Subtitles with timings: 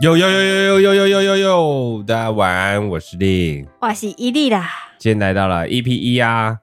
[0.00, 2.04] 呦呦呦呦呦呦呦呦呦！
[2.06, 4.70] 大家晚安，我是丽，我是伊利啦。
[4.96, 6.56] 今天来到了 EP 一啊，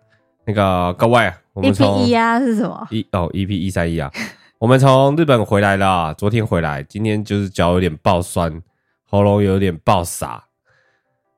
[0.45, 2.87] 那个各位，EP 一啊是什么？
[2.91, 4.09] 一哦，EP 一三一啊，
[4.57, 8.61] 我们从日本回来了，昨天回来，今天就是脚有点爆酸，
[9.03, 10.45] 喉咙有点爆傻，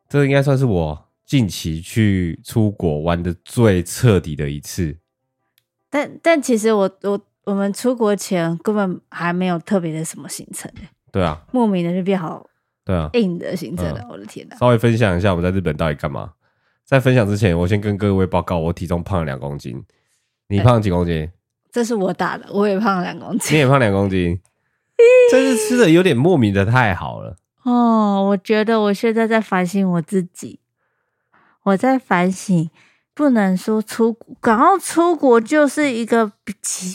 [0.07, 4.95] 这应该算是我近期去出国玩的最彻底的一次。
[5.89, 10.71] 但但其实我我我们出国前根本还没有特别的什么行程
[11.18, 12.46] 对啊，莫名的就变好，
[12.86, 14.06] 对啊，硬的行程了。
[14.07, 14.56] 我的天哪！
[14.57, 16.34] 稍微分享一下我们在日本到底干嘛。
[16.86, 19.84] 在分享之前，我先跟各位报告，我体重胖了两公斤。
[20.48, 21.28] 你胖几公斤？
[21.71, 23.56] 这是我打的，我也胖了两公斤。
[23.56, 24.40] 你也胖两公斤，
[25.32, 27.36] 这是吃的有点莫名的太好了。
[27.64, 30.60] 哦，我觉得我现在在反省我自己，
[31.64, 32.70] 我在反省。
[33.18, 36.32] 不能说出国，然后出国就是一个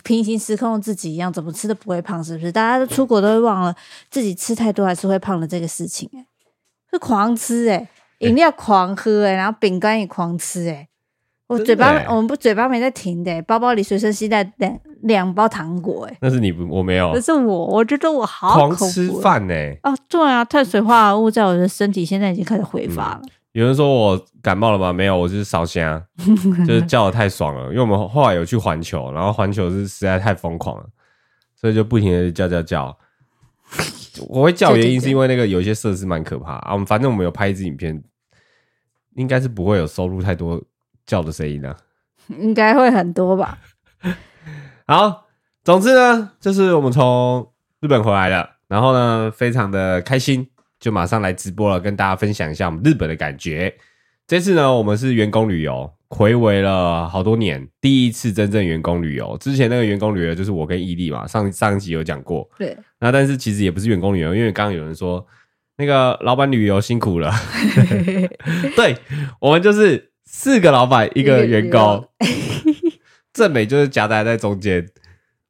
[0.04, 2.52] 平行时空的自己一样，怎么吃都不会胖，是不是？
[2.52, 3.74] 大家都出国都会忘了
[4.08, 6.24] 自己吃太多还是会胖的这个事情，欸，
[6.92, 7.88] 是狂吃哎，
[8.20, 10.88] 欸，饮料狂喝哎，欸，然后饼干也狂吃哎，欸，
[11.48, 23.20] 我嘴巴我们不嘴巴没在停的，欸，包包里随身携带两两包糖果哎，欸，那是你不我没有，那是我，我觉得我好狂吃饭哎，哦对啊，碳水化合物在我的身体现在已经开始挥发了。
[23.24, 24.92] 嗯有人说我感冒了吗？
[24.92, 26.02] 没有，我就是烧香，
[26.66, 27.68] 就是叫的太爽了。
[27.68, 30.86] 因为我们后来有去环球，然后环球是实在太疯狂了，
[31.54, 32.98] 所以就不停的叫叫叫。
[34.28, 36.72] 我会叫原因是因为那个有一些设施蛮可怕啊。
[36.72, 38.02] 我们反正我们有拍一支影片，
[39.16, 40.62] 应该是不会有收入太多
[41.04, 41.76] 叫的声音的，
[42.28, 43.58] 应该会很多吧。
[44.88, 45.26] 好，
[45.62, 50.48] 总之呢，就是我们从日本回来了，然后呢，非常的开心。
[50.82, 53.72] 就马上来直播了，跟大家分享一下我们日本的感觉。
[54.26, 59.38] 这次呢，我们是员工旅游，回违了好多年，第一次真正员工旅游。
[59.38, 62.50] 之前那个员工旅游就是我跟伊利嘛，上上一集有讲过。
[62.58, 62.76] 对。
[62.98, 65.24] 那但是其实也不是员工旅游，因为刚刚有人说
[65.76, 67.32] 那个老板旅游辛苦了。
[68.74, 68.96] 对，
[69.40, 72.04] 我们就是四个老板一个员工，
[73.32, 74.84] 正美就是夹杂在中间。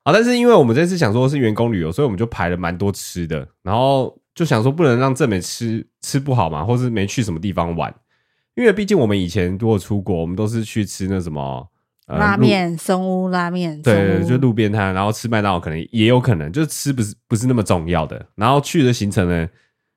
[0.05, 4.19] 好，但是因为我们这次想说是员工旅游，所以我们就排了蛮多吃的，然后。
[4.35, 7.95] 就想说不能让正美吃吃不好嘛，或是没去什么地方玩，
[8.55, 11.69] 因为毕竟我们以前如果出国，我们都是去吃那什么
[12.07, 18.25] 拉面、松屋拉面，对，就路边摊，然后吃麦当劳可能也有可能，就是吃不是不是那么重要的。
[18.35, 19.49] 然后去的行程呢，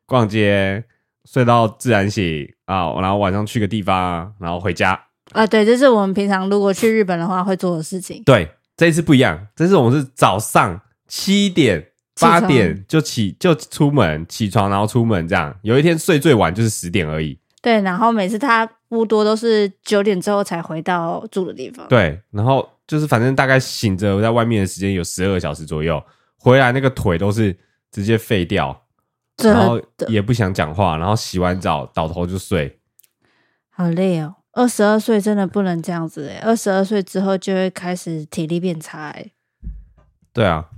[0.05, 0.83] 逛街、
[1.23, 4.99] 睡到自然醒啊，然后晚上去个地方，然后回家
[5.31, 8.21] 啊，对，这是我们平常如果去日本的话会做的事情。
[8.25, 11.91] 对，这一次不一样，这次我们是早上七点。
[12.19, 15.53] 八点就起就出门起床，然后出门这样。
[15.61, 17.37] 有一天睡最晚就是十点而已。
[17.61, 21.87] 对，然后每次他不多都是九点之后才回到住的地方。
[21.87, 26.01] 对，然后就是反正大概醒着在外面的时间有十二个小时左右，
[26.37, 27.57] 回来那个腿都是
[27.91, 28.85] 直接废掉，
[29.43, 32.79] 然后也不想讲话，然后洗完澡倒头就睡。
[33.71, 39.31] 好累哦，二十二岁真的不能这样子哎，二十二岁之后就会开始体力变差哎。
[40.31, 40.69] 对啊。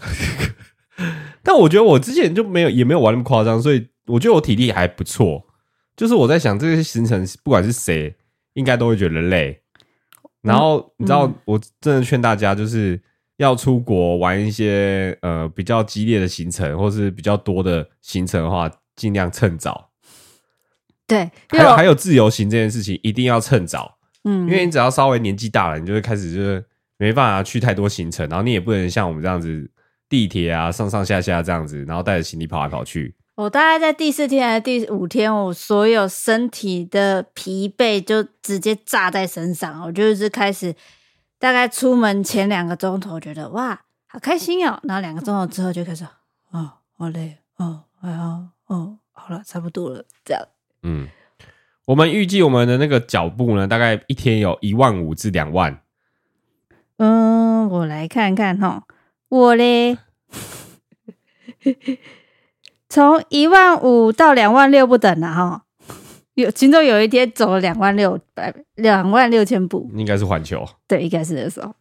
[1.42, 5.46] 但我觉得我之前就没有也没有玩那么夸张，所以我觉得我体力还不错。
[5.96, 8.14] 就是我在想这些行程，不管是谁，
[8.54, 9.60] 应该都会觉得累。
[10.40, 13.00] 然后你知道，我真的劝大家，就是
[13.36, 19.90] 要出国玩一些呃比较激烈的行程，或是比较多的行程的话，尽量趁早。
[21.06, 23.98] 对，还有还有自由行这件事情，一定要趁早。
[24.24, 26.64] 嗯，因为你只要稍微年纪大了，你就会开始就是
[26.96, 29.70] 没办法去太多行程，然后你也不能像我们这样子。
[30.12, 33.14] 地铁啊，上上下下这样子，然后带着行李跑来跑去。
[33.34, 39.82] 我大概在第四天还是第五天，我所有身体的疲惫就直接炸在身上。
[39.86, 40.76] 我就是开始，
[41.38, 44.78] 大概出门前两个钟头，觉得哇，好开心哦。
[44.82, 46.04] 然后两个钟头之后就开始，
[46.50, 50.42] 哦，好累，哦，哎呀，哦，好了，差不多了，这样。
[50.82, 51.08] 嗯，
[51.86, 55.80] 我们预计我们的那个脚步呢，大概一天有一万五至两万。
[56.98, 58.84] 嗯，我来看看哈。
[59.32, 59.96] 我嘞，
[62.86, 65.62] 从一万五到两万六不等了哈。
[66.34, 70.68] 有其中有一天走了两万六百两万六千步，应该是环球。
[70.86, 71.74] 对，应该是那时候。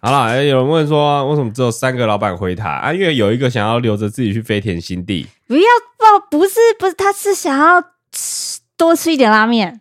[0.00, 2.92] 好了，欸，有人问说，为什么只有三个老板回台啊？
[2.92, 5.28] 因为有一个想要留着自己去飞田新地。
[5.46, 5.62] 不要
[5.96, 7.80] 报，不是不是，他是想要
[8.10, 9.80] 吃多吃一点拉面，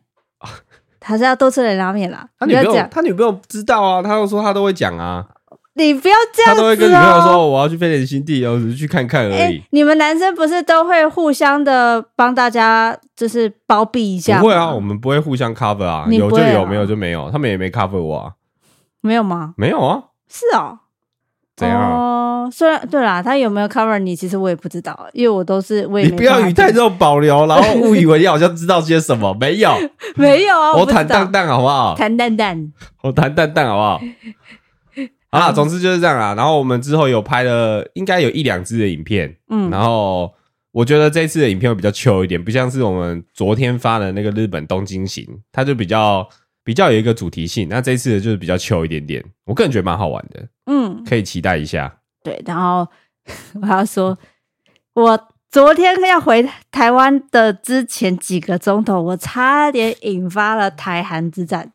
[1.02, 2.30] 他是要多吃点拉面啦。
[2.38, 5.26] 他女朋友，他女朋友知道啊，他又说他都会讲啊。
[5.76, 9.58] 你不要这样子，哦，他都会跟女朋友说，我要去飞点新地，我只是去看看而已。
[9.58, 14.40] 欸，你们男生不是都会互相的帮大家，就是包庇一下？
[14.40, 17.32] 不会啊，我们不会互相 cover 啊，有就有，没有就没有。
[17.32, 18.32] 他们也没 cover 我啊，
[19.02, 19.54] 没有吗？
[19.58, 20.78] 没有啊，是哦，
[21.56, 21.82] 怎样？
[21.82, 29.72] 哦，虽然对啦，他有没有 cover 你，其实我也不知道，因为我都是我也你不要语带这种保留，然后误以为你好像知道些什么，没有，
[30.16, 31.96] 没有啊，我坦荡荡好不好？
[31.98, 32.72] 坦荡荡，
[33.02, 34.02] 我坦荡荡好不好？
[35.34, 36.34] 好啦，总之就是这样啦。
[36.36, 40.34] 然后我们之后有拍了，应该有一两支的影片，嗯，然后
[40.72, 46.28] 我觉得这次的影片会比较 chill 一点，不像是我们昨天发的那个日本东京行，它就比较。
[46.66, 51.94] 比较有一个主题性，那这一次就是比较 chill 一点点，我个人觉得蛮好玩的，嗯，可以期待一下。
[52.24, 52.88] 对，然后
[53.62, 54.18] 我要说，
[54.94, 61.74] 我昨天要回台湾的之前几个钟头，我差点引发了台韩之战，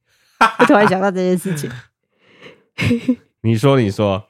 [0.60, 1.70] 我突然想到这件事情。
[3.42, 4.28] 你说，你说，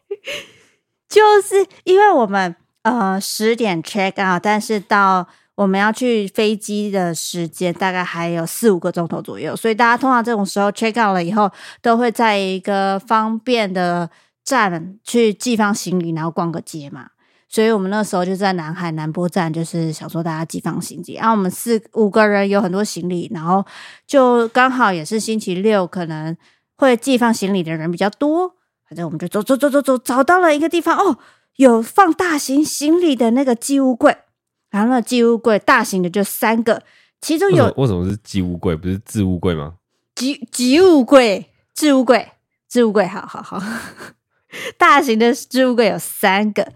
[1.08, 5.28] 就是因为我们呃十点 check out，但是到。
[5.54, 11.48] 我们要去飞机的时间大概还有四五个钟头左右，所以大家通常这种时候 check out 了以后，
[11.82, 14.08] 都会在一个方便的
[14.42, 17.10] 站去寄放行李，然后逛个街嘛。
[17.50, 21.16] 所以我们那时候就在南海南波站，就是想说大家寄放行李。
[21.16, 23.64] 然后我们四五个人有很多行李，然后
[24.06, 26.34] 就刚好也是星期六，可能
[26.86, 28.54] 会寄放行李的人比较多。
[28.88, 31.18] 反正我们就走走走走走，找到了一个地方哦，
[31.56, 34.16] 有放大型行李的那个寄物柜。
[34.70, 36.82] 然后那寄物柜大型的就三个，
[37.20, 39.74] 其中有为什么是寄物柜不是置物柜吗？
[40.14, 42.32] 寄寄物柜、置物柜、
[42.68, 43.62] 置物柜，好好好，
[44.78, 46.66] 大型的置物柜有三个。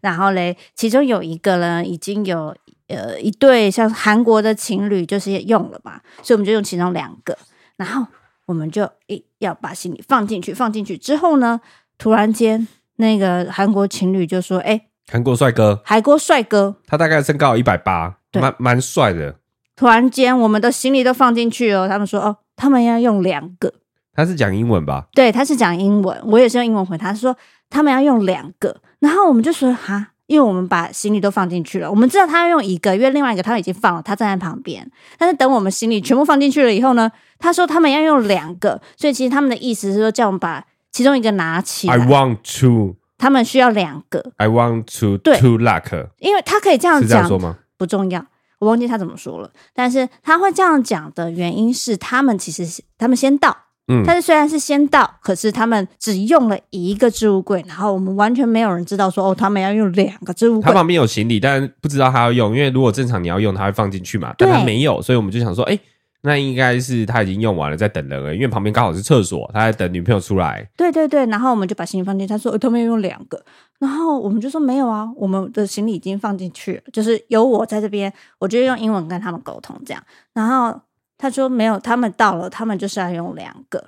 [0.00, 2.54] 然后嘞，其中有一个呢，已经有
[2.88, 7.36] 呃一对像韩国的情侣就是用了嘛，所以我们就用其中两个。
[7.76, 8.06] 然后
[8.46, 11.60] 我们就诶要把行李放进去，放进去之后呢，
[11.98, 12.66] 突然间
[12.96, 19.36] 那个韩国情侣就说：“诶韩国帅哥，韩国帅哥，他大概身高一百八，蛮蛮帅的。
[19.76, 21.86] 突然间，我们的行李都放进去哦。
[21.86, 23.72] 他们说：“哦，他们要用两个。”
[24.14, 25.06] 他是讲英文吧？
[25.12, 26.18] 对，他是讲英文。
[26.24, 27.36] 我也是用英文回他，说
[27.68, 28.80] 他们要用两个。
[29.00, 34.90] 然后我们就说：“哈，因为我们把行李都放进去了，我们知道他要用一个，因为另外一个他已经放了，他站在旁边。
[35.18, 41.94] 但是等我们行李全部放进去了以后呢，他说他们要用两个，所以其实他们的意思是说叫我们把其中一个拿起来。
[41.94, 42.96] I want to。
[43.18, 44.32] 他们需要两个。
[44.36, 47.56] I want to to luck，因为他可以这样讲，是这样说吗？
[47.78, 48.22] 不重要，
[48.58, 49.50] 我忘记他怎么说了。
[49.72, 53.56] 但是他会这样讲的原因是，他们其实他们先到，
[53.88, 60.62] 嗯，但是虽然是先到，可是他们只用了一个置物柜，然后我们完全没有人知道说哦，他们要用两个置物柜。
[60.62, 65.80] 他旁边有行李，但不知道他要用，因为如果正常你要用，他会放进去嘛，但他没有，所以我们就想说，哎、欸。
[66.22, 70.68] 那应该是他已经用完了，在等人了，因为旁边刚好是厕所，他在等女朋友出来。
[70.76, 73.40] 对对对，然后我们就把行李放进去，他说、欸、他们要用两个，
[73.78, 80.02] 然后我们就说没有啊，我们的行李已经放进去了，就是有我在这边，我就用英文跟他们沟通这样。
[80.32, 80.76] 然后
[81.18, 83.82] 他说没有，他们到了，他们就是要用两个，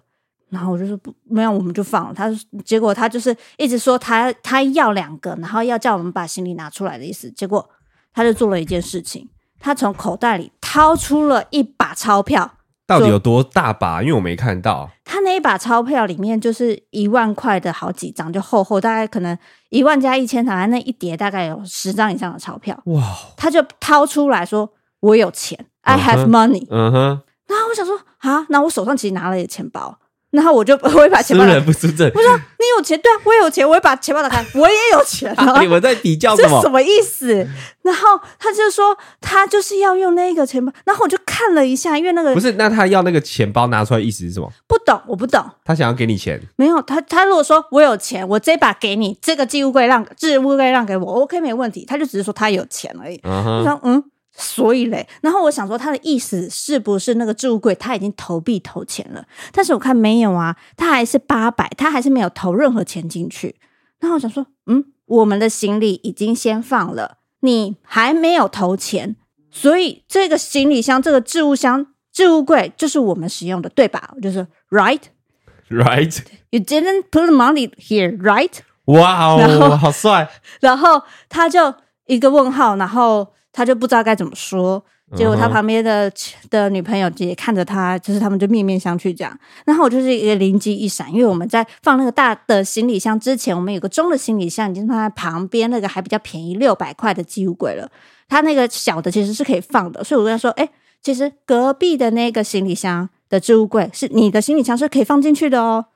[0.50, 2.14] 然后我就说不，没有，我们就放了。
[2.14, 2.30] 他
[2.64, 7.30] 结果他就是一直说他他要两个，然后要叫我们把行李拿出来的意思。
[7.30, 7.68] 结果
[8.12, 9.28] 他就做了一件事情。
[9.60, 12.48] 他从口袋里掏出了一把钞票，
[12.86, 14.00] 到底有多大把？
[14.02, 14.88] 因为我没看到。
[15.04, 19.36] 他那一把钞票里面就是一万块的好几张，就厚厚，大概可能
[19.70, 22.80] 一万加一千，台湾那一叠大概有十张以上的钞票。
[22.84, 23.02] 哇！
[23.36, 27.20] 他就掏出来说：“我有钱，I have money。”嗯哼。
[27.46, 29.98] 然后我想说啊，那我手上其实拿了钱包。
[30.30, 32.06] 然后我就 我会把钱包打开，不出证。
[32.14, 35.32] 我说你有钱，对啊，我有钱，我会把钱包打开，我也有钱。
[35.40, 36.56] 啊、你们在比较什么？
[36.56, 37.48] 这什么意思？
[37.80, 40.70] 然后他就说他就是要用那个钱包。
[40.84, 44.52] 然后我就看了一下，因为那个不是，那他要那个钱包拿出来，意思是什么？
[44.66, 45.42] 不懂，我不懂。
[45.64, 46.38] 他想要给你钱？
[46.56, 51.86] 没有，他他如果说我有钱，我这把给你，这个置物柜让置物柜让给我，OK，没问题。
[51.86, 53.16] 他就只是说他有钱而已。
[53.20, 53.60] Uh.
[53.60, 54.04] 我说嗯。
[54.40, 59.24] 所以嘞，然后我想说他的意思是不是那个置物柜他已经投币投钱了？
[59.52, 63.56] 但是我看没有啊，他还是八百，他还是没有投任何钱进去。
[63.98, 69.16] 然后我想说，嗯，我们的行李已经先放了，你还没有投钱，
[69.50, 74.14] 所以这个行李箱、这个置物箱、置物柜就是我们使用的，对吧？
[74.22, 78.52] 就是 right，right，you didn't put money here，right？
[78.84, 80.30] 哇哦，好帅！
[80.60, 81.74] 然后他就
[82.06, 83.32] 一个问号，然后。
[83.58, 84.80] 他就不知道该怎么说，
[85.16, 86.08] 结果他旁边的
[86.48, 89.36] 的女朋友也看着他，就是他们就面面相觑这样。
[89.64, 97.90] 然后我就是一个灵机一闪，因为我们在放那个大的行李箱之前，我们有个中的行李箱已经放在旁边那个还比较便宜六百块的寄物柜了。
[98.28, 100.68] 他那个小的其实是可以放的，所以我跟他说：“哎，
[101.02, 105.86] 其实隔壁的那个行李箱的置物柜是你的行李箱是可以放进去的哦。”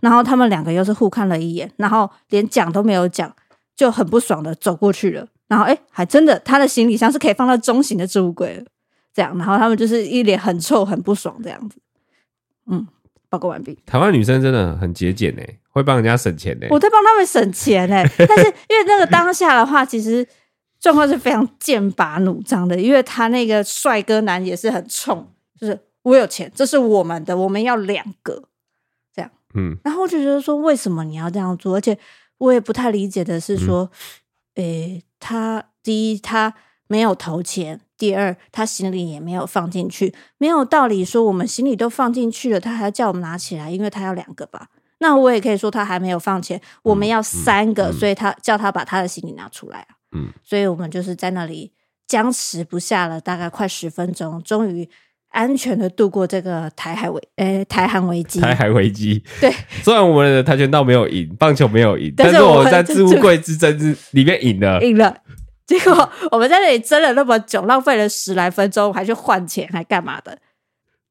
[0.00, 3.30] 然后他们两个又是互看了一眼，然后连讲都没有讲，
[3.76, 5.26] 就很不爽的走过去了。
[5.48, 8.66] 然后哎，还真的，他的行李箱是可以放到中型的置物柜的，
[9.12, 9.36] 这样。
[9.36, 11.78] 然后他们就是一脸很臭、很不爽这样子。
[12.66, 12.86] 嗯，
[13.28, 13.78] 报告完毕。
[13.84, 16.66] 台湾女生真的很节俭呢，会帮人家省钱呢。
[16.70, 20.26] 我在帮他们省钱呢， 但是因为那个当下的话，其实
[20.80, 28.44] 状况是非常剑拔弩张的，因为他那个帅哥男也是很冲，就是我有钱，这是我们的，我们要两个
[29.14, 29.30] 这样。
[29.54, 31.76] 嗯，然后我就觉得说，为什么你要这样做？
[31.76, 31.96] 而且
[32.38, 33.90] 我也不太理解的是说，嗯
[34.54, 36.54] 欸，他第一他
[36.86, 37.80] 没有投钱。
[37.96, 44.68] 第二，他行李也没有放进去，没有道理说我们行李都放进去了，他还要叫我们拿起来，因为他要两个吧？
[44.98, 49.94] 那我也可以说他还没有放钱，我们要三个，嗯嗯、所以他叫他把他的行李拿出来啊。
[50.10, 51.72] 嗯，所以我们就是在那里
[52.08, 54.90] 僵持不下了，大概快十分钟，终于
[55.34, 58.40] 安全的度过这个台海危，呃、欸，台韩危机。
[58.40, 59.52] 台海危机， 对。
[59.82, 65.14] 虽然我们的跆拳道没有赢，棒球没有赢，但是我们在置物柜之争之里面赢了，赢了。
[65.66, 70.38] 结果我们在那里争了那么久，浪费了十来分钟，还去换钱，还干嘛的？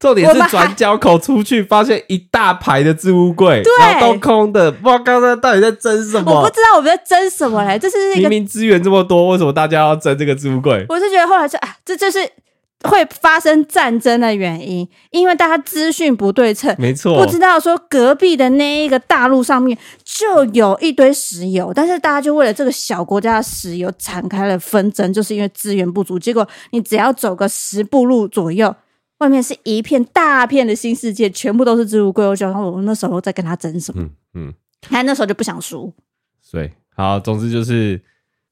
[0.00, 4.72] 重点是转角口出去，发现一大排的置物柜，对，然后都空的。
[4.72, 6.32] 不知道刚刚到底在争什么？
[6.32, 7.78] 我不知道我们在争什么嘞。
[7.78, 10.86] 这是明明资源这么多，为什么大家要争这个置物柜？
[10.88, 12.18] 我是觉得后来就啊，这就是。
[12.82, 26.18] 会发生战争的原因，因为大家资讯不对称，没错，不知道说隔壁的那一个大陆上面就有一堆石油，但是大家就为了这个小国家的石油展开了纷争，就是因为资源不足。
[26.18, 28.74] 结果你只要走个十步路左右，
[29.18, 32.26] 外面是一片大片的新世界，全部都是植物柜。
[32.26, 34.02] 我想我们那时候在跟他争什么？
[34.02, 35.90] 嗯嗯，他那时候就不想输。
[36.52, 38.02] 对，好，总之就是。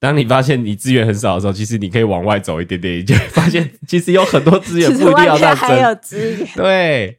[0.03, 5.69] 当你发现你资源很少的时候，其实你可以往外走一点点，你就会发现其实有很多资源 不一定要这样争。
[5.69, 7.17] 还有资源，对，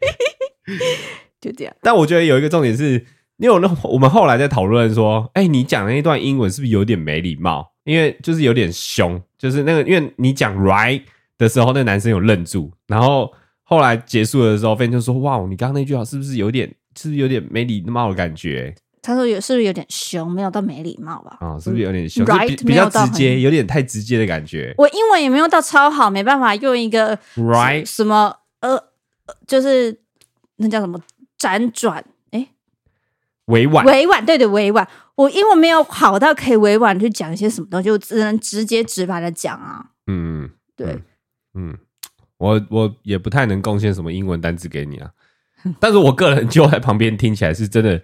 [1.39, 1.73] 就这样。
[1.81, 2.95] 但我觉得有一个重点是，
[3.37, 7.65] 因为我那我们后来在讨论说，哎、欸，你讲那一段英文是不是有点没礼貌？
[7.85, 11.01] 因为就是有点凶，就是那个，因为你讲 right
[11.37, 13.31] 的时候，那男生有愣住，然后
[13.63, 16.67] 后来结束的时候，飞就说，哇，你刚刚那句话是不是有点，
[16.99, 18.75] 是不是有点没礼貌的感觉？
[19.05, 20.31] 他说：“有是不是有点凶？
[20.31, 21.37] 没有到没礼貌吧？
[21.41, 24.73] 啊、哦，是不是有点凶？Right, 比，比较直接，有点太直接的感觉。
[24.77, 28.81] 我英文也没有到超好，没办法用一个 Right 什么呃，
[29.45, 29.99] 就是
[30.55, 30.97] 那叫什么
[31.37, 32.01] 辗转？
[32.31, 32.47] 哎，
[33.47, 34.87] 委婉，委婉，对对，委婉。
[35.15, 39.87] 我英文没有好到可以委婉去讲一些什么东西，我只能直接直白的讲啊。
[40.07, 41.03] 嗯，对，
[41.55, 41.77] 嗯，
[42.37, 45.11] 我我也不太能贡献什么英文单词给你啊，
[45.81, 48.01] 但是我个人就在旁边听起来是真的。”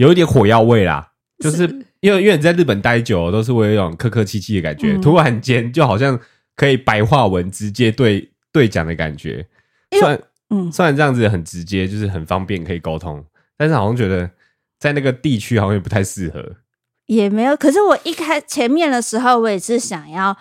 [0.00, 1.64] 有一点火药味啦，就是
[2.00, 6.18] 因为因为你在日本待久，都是会有一种客客气气的感觉，嗯、突然间就好像
[6.56, 9.46] 可以白话文直接对对讲的感觉。
[9.90, 13.22] 虽然嗯，虽然这样子很直接，就是很方便可以沟通，
[13.58, 14.30] 但是好像觉得
[14.78, 16.56] 在那个地区好像也不太适合。
[17.04, 20.34] 也没有，可是我一开前面的时候，我也是想要，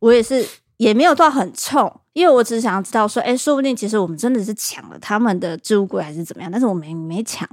[0.00, 0.44] 我也是
[0.78, 7.48] 也没有到很冲，因为我只是想要知道说，哎，说不定其实我们真的是抢了他们的置物柜还是怎么样，但是我没没抢。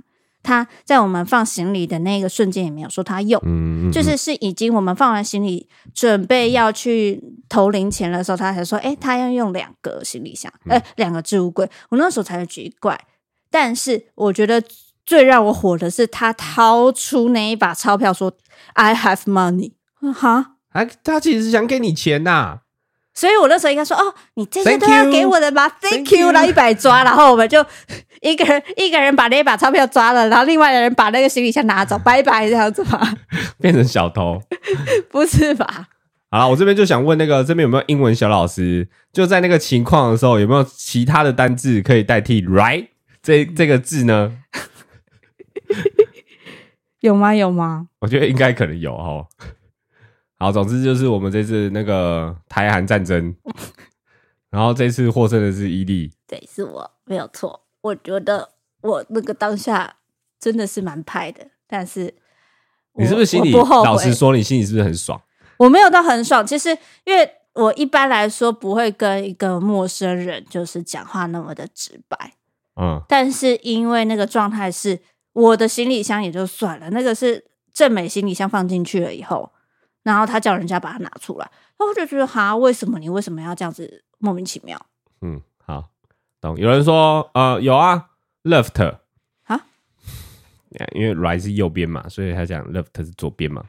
[0.46, 11.68] 他在我们放行李的那个瞬间也没有说他用，嗯，就是是已经我们放完行李准备要去投零钱的时候，他才说，哎，他要用两个行李箱，呃，两个置物柜。
[11.90, 13.00] 我那时候才会奇怪，
[13.50, 14.64] 但是我觉得
[15.04, 18.32] 最让我火的是他掏出那一把钞票说
[18.74, 19.72] ，I have money，
[20.14, 22.60] 哈，哎，他其实是想给你钱呐。
[23.16, 27.66] 所以我那时候应该说：“哦，你这些都要给我的吗？”Thank you，然后一百抓，然后我们就
[28.22, 33.02] 一个人一个人把那一把钞票抓了，然后另外的人把那个行李箱拿走， 拜拜这样子吧。
[33.60, 34.42] 变成小偷？
[35.10, 35.88] 不是吧？
[36.30, 38.90] 好了，我这边就想问那个这边有没有英文小老师？
[39.14, 42.88] 就在那个情况的时候，有没有其他的单字可以代替 “right”
[43.24, 44.34] 这这个字呢？
[47.00, 47.34] 有吗？
[47.34, 47.88] 有吗？
[48.00, 49.28] 我觉得应该可能有哦。
[50.38, 53.34] 好，总之就是我们这次那个台韩战争，
[54.52, 57.62] 然后这次获胜的是伊利，对，是我没有错。
[57.82, 58.50] 我觉得
[58.82, 59.96] 我那个当下
[60.38, 62.14] 真的是蛮派的，但是
[63.00, 65.22] 你是不是心里不老实说，你心里是不是很爽？
[65.58, 72.34] 我没有到很爽，其实因为我一般来说不会跟一个陌生人就是讲话那么的直白，
[72.76, 75.00] 嗯，但是因为那个状态是
[75.32, 79.50] 我的行李箱也就算了，那个是正美行李箱放进去了以后。
[80.06, 84.80] 然后他叫人家把它拿出来，然后我就觉得哈，为什么你为什么要这样子莫名其妙？
[85.22, 85.90] 嗯，好，
[86.40, 86.56] 懂。
[86.58, 88.10] 有人说呃有啊
[88.44, 88.98] ，left
[89.46, 89.66] 啊，
[90.94, 93.64] 因为 right 是右边嘛，所以他讲 left 是左边嘛。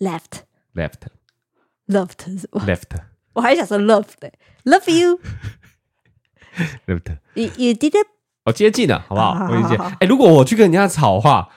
[0.00, 3.00] left，left，left 是 left，
[3.32, 4.30] 我还想说 love 的
[4.64, 4.90] ，love
[6.86, 8.06] you，left，you you did it，
[8.44, 9.46] 哦，接近了，好不好？
[9.48, 9.76] 我理解。
[10.00, 11.48] 哎，如果我去跟人家吵话。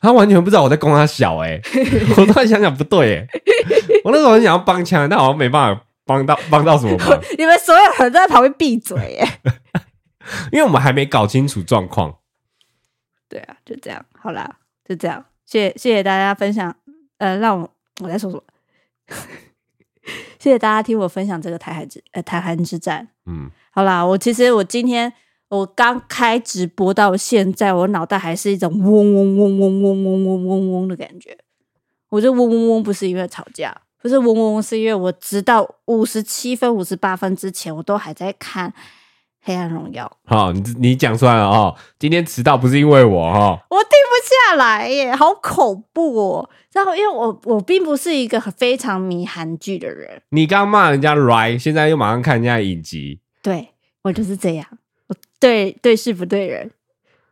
[0.00, 1.62] 他完全不知道我在供他小哎、欸，
[2.16, 3.28] 我突然想想不对哎、欸，
[4.04, 7.20] 我那时候很想要帮腔，但好像没办法帮到帮到什么忙。
[7.38, 9.52] 你们所有人都在旁边闭嘴哎、欸，
[10.52, 12.16] 因为我们还没搞清楚状况。
[13.28, 16.74] 对啊，就这样，好啦，就这样，谢谢大家分享，
[17.18, 17.70] 呃，让我
[18.02, 18.42] 我再说说，
[20.38, 23.06] 谢谢大家听我分享这个台海之呃台韩之战。
[23.26, 25.12] 嗯，好啦，我其实我今天
[25.50, 31.36] 我刚开直播到现在，我脑袋还是一种嗡嗡嗡嗡嗡嗡嗡嗡嗡的感觉。
[32.08, 38.70] 我就嗡嗡嗡不是因为吵架，不是嗡嗡嗡，是因为我直到五十七分、五十八分之前，我都还在看
[39.42, 40.10] 《黑暗荣耀》。
[40.30, 41.76] 好，你你讲出来了哦。
[41.98, 46.50] 今天迟到不是因为我哈，我停不下来耶，好恐怖哦。
[46.72, 50.22] 然后，因为我我并不是一个非常迷韩剧的人。
[50.30, 53.20] 你刚骂人家 right，现在又马上看人家影集。
[53.42, 53.70] 对，
[54.02, 54.76] 我就是这样，我
[55.40, 56.70] 对对事不对人。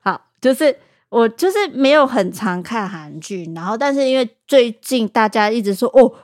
[0.00, 0.76] 好，就是。
[1.10, 6.02] 我就是没有很常看韩剧，然后但是因为最近大家一直说哦，《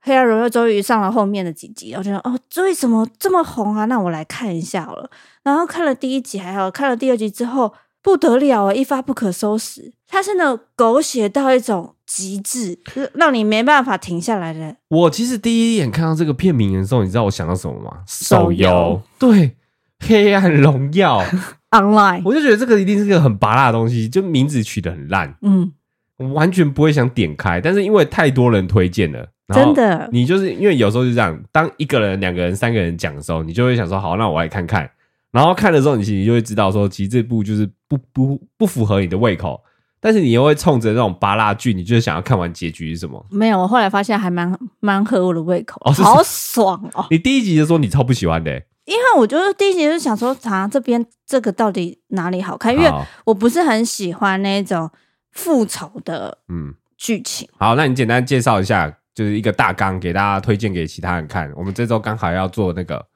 [0.00, 3.84] 黑暗荣耀》终于上了后面的几集，我觉得哦，这为什么这么红啊？
[3.84, 5.08] 那我来看一下好了。
[5.44, 7.72] 然后看了第一集还好，看了第二集之后
[8.02, 9.92] 不得了啊，一发不可收拾。
[10.08, 12.76] 它是那种狗血到一种极致，
[13.14, 14.74] 让你没办法停下来的。
[14.88, 17.98] 我其实第一眼看到这个片名的时候，你知道我想到什么吗？
[18.08, 19.30] 手游，对，
[20.02, 21.20] 《黑暗荣耀》。
[21.72, 25.72] Online，我就觉得这个一定是个很拔辣的东西，就名字取得很烂，嗯，
[26.18, 27.62] 我完全不会想点开。
[27.62, 34.90] 但是因为太多人推荐了，真的，你就是因为有时候就这样，当一个人、两个人、三个人讲的时候，你就会想说，好，那我来看看。
[35.30, 39.58] 然后看的时候，你其实就会知道说，其实这部就是不不不符合你的胃口。
[39.98, 43.24] 但是你又会冲着那种拔辣剧，你就是想要看完结局是什么？
[43.30, 47.06] 没有，我后来发现还蛮蛮合我的胃口，哦，好爽哦！
[47.08, 48.66] 你第一集就说你超不喜欢的，欸。
[48.84, 52.74] 因为我就是第一集就是想说，啊，这边这个到底哪里好看？
[52.74, 52.90] 因为
[53.24, 54.90] 我不是很喜欢那种
[55.30, 57.48] 复仇的嗯剧情。
[57.58, 61.52] 好，那你简单介绍一下，就是一个大纲给大家推荐给其他人看。
[61.56, 63.06] 我们这周刚好要做那个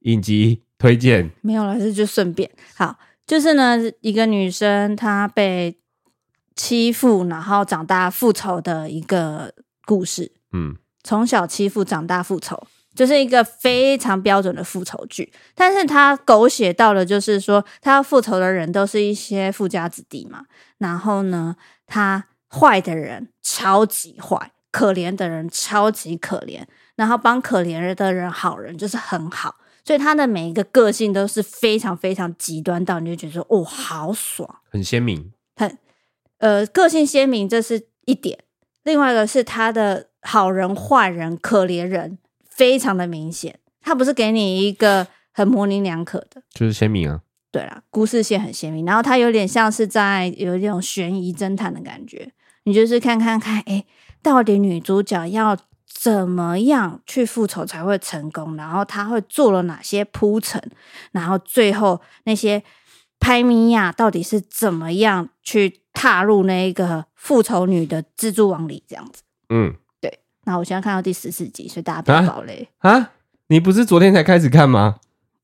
[0.00, 2.50] 影集推荐，没有了，是就顺便。
[2.76, 5.78] 好，就是呢，一个女生她被
[6.54, 9.54] 欺负，然后长大复仇的一个
[9.86, 10.32] 故事。
[10.52, 12.66] 嗯，从小欺负，长大复仇。
[12.98, 20.46] 就是一个非常标准的复仇剧，但是他狗血到了，就是说他要复仇的人都是一些富家子弟嘛，
[20.78, 21.54] 然后呢，
[21.86, 26.64] 他坏的人超级坏，可怜的人超级可怜，
[26.96, 35.78] 然后帮可怜的人好人就是很好，所以他的每一个个性都是非常非常极端到你就觉得说哦，好爽，很鲜明，很
[36.38, 38.40] 呃个性鲜明，这是一点，
[38.82, 42.18] 另外一个是他的好人坏人可怜人。
[42.58, 47.20] 非常的明显，它不是给你一个很模棱两可的，就是鲜明啊。
[47.52, 52.32] 对啦，故事线很鲜明，然后它有点像是在有一种悬疑侦探的感觉。
[52.64, 53.84] 你就是看看看，哎，
[54.20, 58.56] 到底女主角要怎么样去复仇才会成功？
[58.56, 60.60] 然后她会做了哪些铺陈？
[61.12, 62.60] 然后最后那些
[63.20, 68.82] 拍米亚到底是怎么样去踏入那一个复仇女的蜘蛛网里？
[68.88, 69.76] 这样子，嗯。
[70.48, 73.10] 那我现在看到第十四集，所以大家不要暴雷啊！
[73.48, 74.98] 你不是昨天才开始看吗？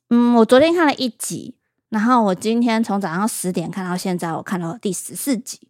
[0.09, 1.57] 嗯，我昨天看了一集，
[1.91, 5.69] 然后我今天从早上十点看到现在，我看到第十四集。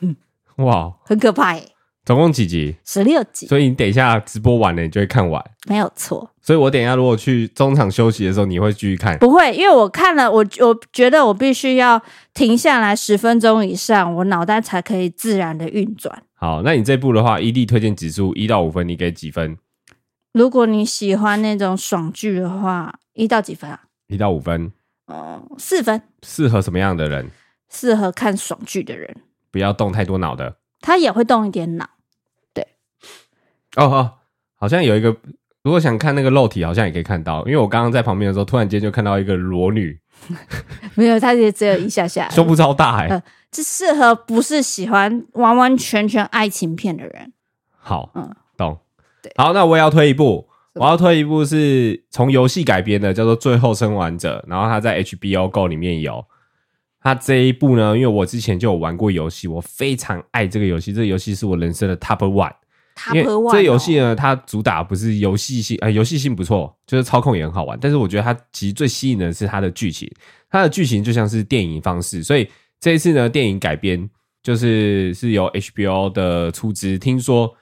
[0.00, 0.16] 嗯，
[0.56, 1.73] 哇，很可怕耶！
[2.04, 2.76] 总共几集？
[2.84, 3.46] 十六集。
[3.46, 5.42] 所以你等一下直播完了，你就会看完。
[5.66, 6.30] 没有错。
[6.42, 9.18] 所以我等一下如果去中场休息的时候，你会继续看？
[9.18, 12.00] 不会，因为我看了，我我觉得我必须要
[12.34, 16.22] 停下来十分钟以上，我脑袋才可以自然的运转。
[16.34, 19.56] 好，那你这部的话伊利推荐指数一到五分，你给几分？
[20.34, 23.80] 如果你喜欢那种爽剧的话，一到几分啊？
[24.08, 24.70] 一到五分，
[25.06, 26.02] 哦、嗯，四分。
[26.22, 27.30] 适合什么样的人？
[27.70, 29.16] 适合看爽剧的人，
[29.50, 30.56] 不要动太多脑的。
[30.80, 31.93] 他也会动一点脑，对。
[33.76, 34.12] 哦哦，
[34.56, 35.14] 好像有一个，
[35.62, 37.44] 如果想看那个肉体，好像也可以看到。
[37.46, 39.98] 因为我刚刚在旁边的时候，突然间就看到一个裸女。
[40.94, 47.32] 没有，她也只有一下下，胸部超大哎、欸，这、呃、适合不是喜欢完完全全爱情片的人。
[47.76, 48.78] 好，嗯，懂。
[49.22, 56.24] 对，好，那我也要推一部，我要推一部是从游戏改编的，叫做《最后生还者》，然后它在 HBO Go 里面有。
[57.00, 62.52] 它这一部呢，因为我之前就有玩过游戏，我非常爱这个游戏，这个游戏是我人生的 Top One。
[63.12, 67.76] 因为这游戏呢，它主打不是游戏性，呃，游戏性不错，就是操控也很好玩。
[67.80, 70.10] 但是我觉得它其实最吸引的是它的剧情，
[70.48, 72.22] 它的剧情就像是电影方式。
[72.22, 74.08] 所以这一次呢，电影改编
[74.42, 77.52] 就是是由 HBO 的出资，听说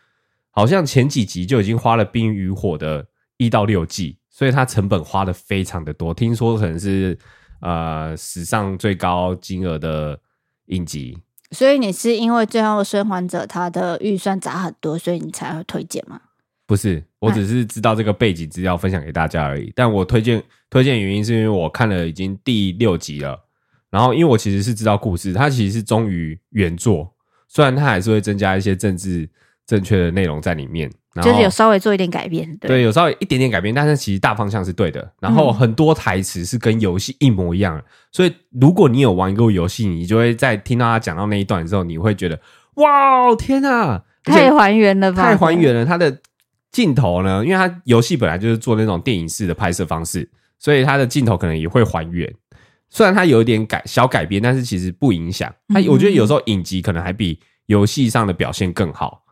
[0.50, 3.06] 好像前几集就已经花了《冰与火》的
[3.38, 6.12] 一到六季，所以它成本花的非常的多。
[6.12, 7.18] 听说可能是
[7.60, 10.18] 呃史上最高金额的
[10.66, 11.16] 影集。
[11.52, 16.20] 所以你是因为最后生还者他的预算砸很多，所以你才会推荐吗？
[16.66, 19.70] 不是，我只是知道这个背景资料分享给大家而已。
[19.76, 23.38] 但我推荐推荐原因是因为我看了已经第六集了，
[23.90, 27.14] 然后因为我其实是知道故事，它其实是忠于原作，
[27.46, 29.28] 虽然它还是会增加一些政治
[29.66, 35.12] 正确的内容在里面，就是有稍微做一点改变，对，对，有稍微一点点改变，但是其实大方向是对的。
[35.20, 42.40] 然后很多台词是跟游戏一模一样，嗯，所以如果你有玩过游戏，你就会在听到他讲到那一段的时候，你会觉得
[42.74, 46.18] 哇，天哪，太还原了吧，太还原了，他的。
[46.72, 47.44] 镜头呢？
[47.44, 50.26] 因为他游戏本来就是做那种电影式的拍摄方式，
[50.58, 52.26] 所以他的镜头可能也会还原。
[52.88, 55.54] 虽然它有一点改小改编，但是其实不影响。
[55.68, 59.22] 它我觉得有时候影集可能还比游戏上的表现更好。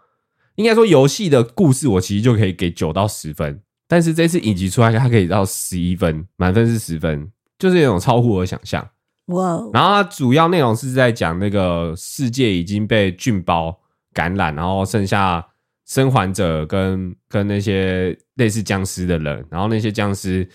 [0.60, 8.86] 应该说游戏的故事我其实就可以给九到十分，但是这次影集出来它可以到十一分，满分是十分，就是有种超乎我的想象。
[9.26, 9.58] 哇！
[9.72, 13.80] 然后它主要内容是在讲那个世界已经被菌包
[14.12, 15.46] 感染，然后剩下。
[15.86, 20.48] 生还者跟跟那些类似僵尸的人，然后那些僵尸，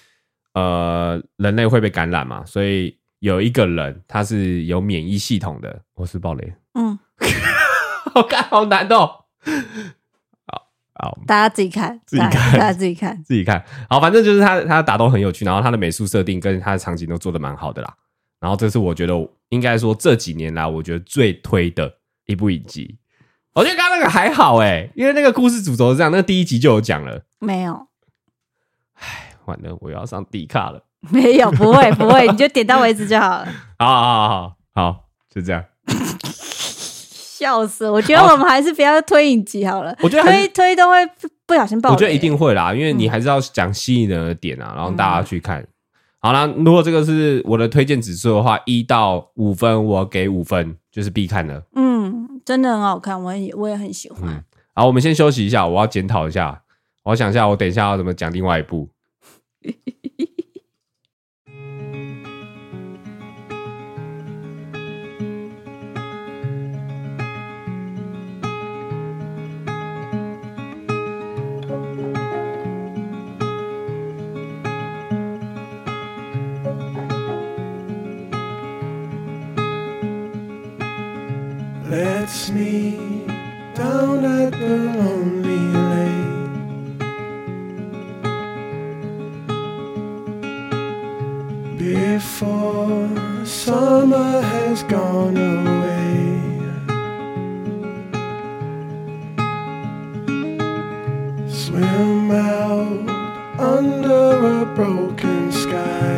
[0.53, 2.41] 呃，人类会被感染嘛？
[2.45, 5.81] 所以有一个人他是有免疫系统的。
[5.95, 6.97] 我是暴雷，嗯，
[8.15, 9.24] 好看，好难哦。
[10.47, 13.63] 好，好，大家自己看，自己看，大家自己看，自己看。
[13.89, 17.93] 好，反正就是他他打斗很有趣，然后他的美术设定跟他的场景都做的蛮好的啦。
[18.39, 19.13] 然后这是我觉得
[19.49, 22.97] 应该说这几年来我觉得最推的一部影集。
[23.53, 27.23] 我觉得刚刚那个还好哎，因为那个故事主轴是这样，那个第一集就有讲了。
[27.39, 27.87] 没有，
[28.95, 30.83] 哎，完了，我要上 D 卡了。
[31.11, 33.47] 没有，不会，不会，你就点到为止就好了。
[33.79, 35.63] 好好好好好，就这样。
[37.37, 37.89] 笑死！
[37.89, 39.93] 我觉得我们还是不要推影集好了。
[40.01, 40.95] 我觉得推推都会
[41.45, 41.91] 不小心爆。
[41.91, 45.61] 我觉得一定会啦，因为你还是要讲吸引人的点啊，然后大家去看。
[45.61, 45.67] 嗯、
[46.19, 51.63] 好啦，如果这个是我的推荐指数的话，一到五分，我给五分，就是必看的。
[51.75, 51.95] 嗯。
[52.45, 54.21] 真的很好看，我也我也很喜欢。
[54.23, 54.43] 嗯，
[54.75, 56.61] 好，我们先休息一下，我要检讨一下，
[57.03, 58.87] 我要想一下，我等一下要怎么讲另外一部。
[81.95, 83.25] Let's meet
[83.73, 86.19] down at the lonely lake
[91.77, 93.07] before
[93.45, 96.41] summer has gone away.
[101.47, 103.09] Swim out
[103.57, 106.14] under a broken sky.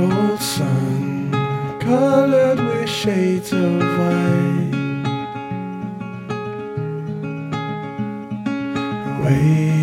[0.00, 1.30] Cold sun
[1.78, 4.72] colored with shades of white.
[9.22, 9.79] Wave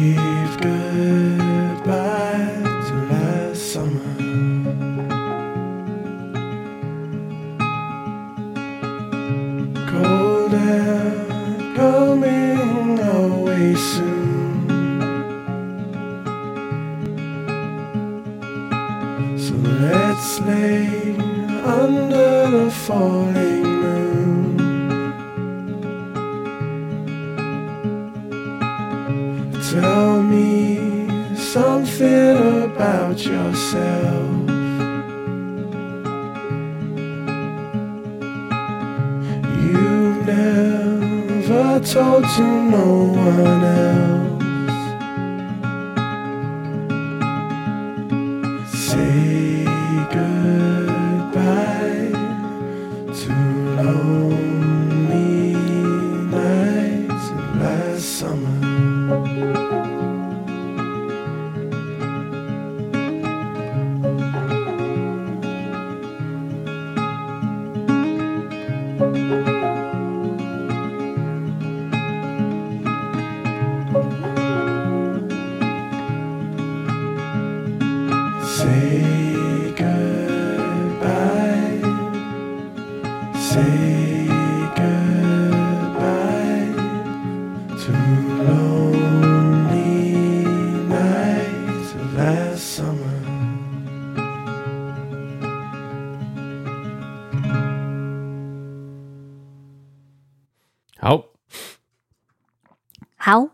[103.28, 103.50] 好，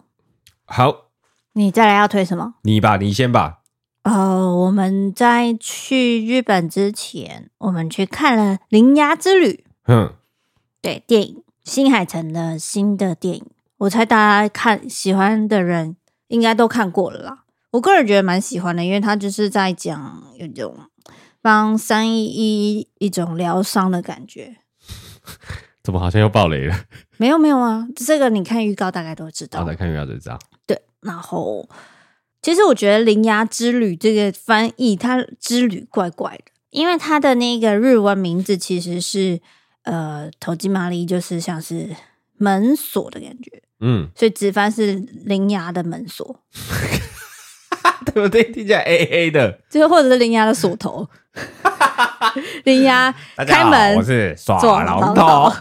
[0.65, 1.09] 好，
[1.53, 2.53] 你再来要推什么？
[2.61, 3.61] 你吧，你先吧。
[4.03, 9.65] 呃，我们在去日本之前，我们去看了《铃芽之旅》。
[9.87, 10.13] 嗯，
[10.79, 11.43] 对，电影。
[11.63, 13.45] 新海诚的新的电影，
[13.77, 17.45] 我猜大家看喜欢的人应该都看过了啦。
[17.71, 20.77] 我个人觉得蛮喜欢的，因为他就是在讲有一种
[21.41, 24.57] 帮三一一一种疗伤的感觉。
[25.83, 26.85] 怎么好像又爆雷了？
[27.17, 29.59] 没有没有啊，这个你看预告大概都知道。
[29.59, 30.39] 我、哦、在看预告就知道。
[30.65, 31.67] 对，然后
[32.41, 39.41] 其实我觉得《铃芽之旅》这个翻译，它之旅怪怪的，因为它的那个日文名字其实是
[39.83, 41.89] 呃“投机麻利”，就是像是
[42.37, 43.61] 门锁的感觉。
[43.81, 46.39] 嗯，所以直翻是“铃芽的门锁”。
[48.05, 48.43] 对不对？
[48.51, 51.09] 听起来 A A 的，就或者是铃芽的锁头。
[52.65, 53.13] 铃芽
[53.47, 55.51] 开门，我是耍老头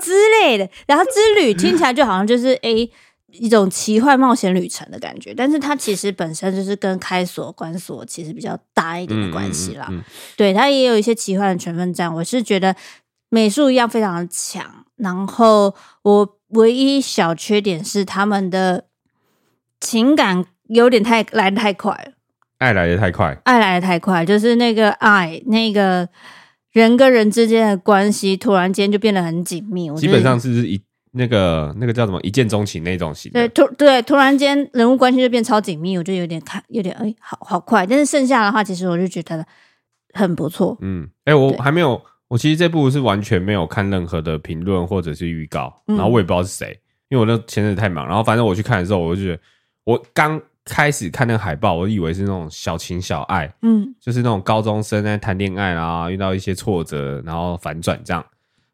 [0.00, 0.68] 之类的。
[0.86, 2.90] 然后之旅听起来就好像就是诶
[3.32, 9.86] 一种奇幻冒险旅程的感觉，但是它其实本身就是跟开锁关锁其实比较大一点的关系啦。
[9.90, 10.04] 嗯嗯嗯、
[10.36, 12.08] 对，它也有一些奇幻的成分在。
[12.08, 12.74] 我是觉得
[13.28, 14.64] 美术一样非常的强，
[14.96, 18.84] 然后我唯一小缺点是他们的
[19.80, 20.44] 情感。
[20.68, 22.12] 有点太来的太快了，
[22.58, 26.08] 爱来的太快，爱来的太快，就是那个爱，那个
[26.72, 29.88] 人跟人之间的关系，突然间就变得很紧密。
[29.94, 33.30] 基本上是一那个那个叫什么一见钟情那种型。
[33.30, 37.86] 对，突对突然间人物关系就变超紧密，我就有点看有点哎，好好快。
[37.86, 39.46] 但是剩下的话，其实我就觉得
[40.12, 40.76] 很不错。
[40.80, 46.76] 嗯，哎、欸，我还没有，我其实这部是完全没有看任何的评论或者是预告，然后我也不知道是谁，
[47.08, 48.04] 因为我那前阵子太忙。
[48.04, 49.40] 然后反正我去看的时候，我就觉得
[49.84, 50.40] 我刚。
[50.68, 58.24] 开始看那个海报，我以为是那种小情小爱，嗯，就是那种高中生在谈恋爱啦，遇到一些挫折，然后反转这样，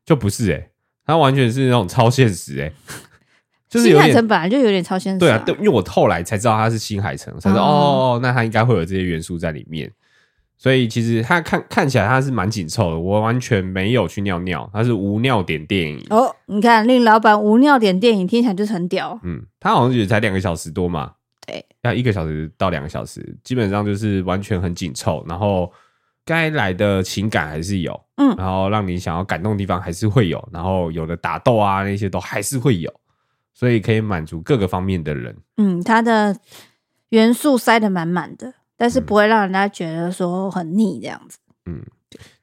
[0.05, 0.71] 就不是诶、欸，
[1.07, 2.73] 它完全是那种超现实诶、欸，
[3.71, 7.71] 就是新海诚本来就有点超现实、啊，对啊，对，因为我后来才知道它是新海诚，才知道哦，
[8.17, 9.91] 哦，那它应该会有这些元素在里面，
[10.59, 16.05] 所以其实它看看起来它是蛮紧凑的，我完全没有去尿尿，它是无尿点电影。
[16.11, 21.13] 哦，你看令老板无尿点电影听起来就是很屌，嗯，他好像也才两个小时多嘛。
[21.47, 25.73] 对，要一个小时到两个小时，基本上就是完全很紧凑，然后
[26.25, 32.93] 该来的情感还是有，嗯，然后让你想要感动的地方还是会有，然后有的打斗啊那些都还是会有，
[33.53, 35.37] 所以可以满足各个方面的人。
[35.57, 36.37] 嗯，它的
[37.11, 41.39] 元素塞得满满的，但是不会让人家觉得说很腻这样子。
[41.67, 41.85] 嗯。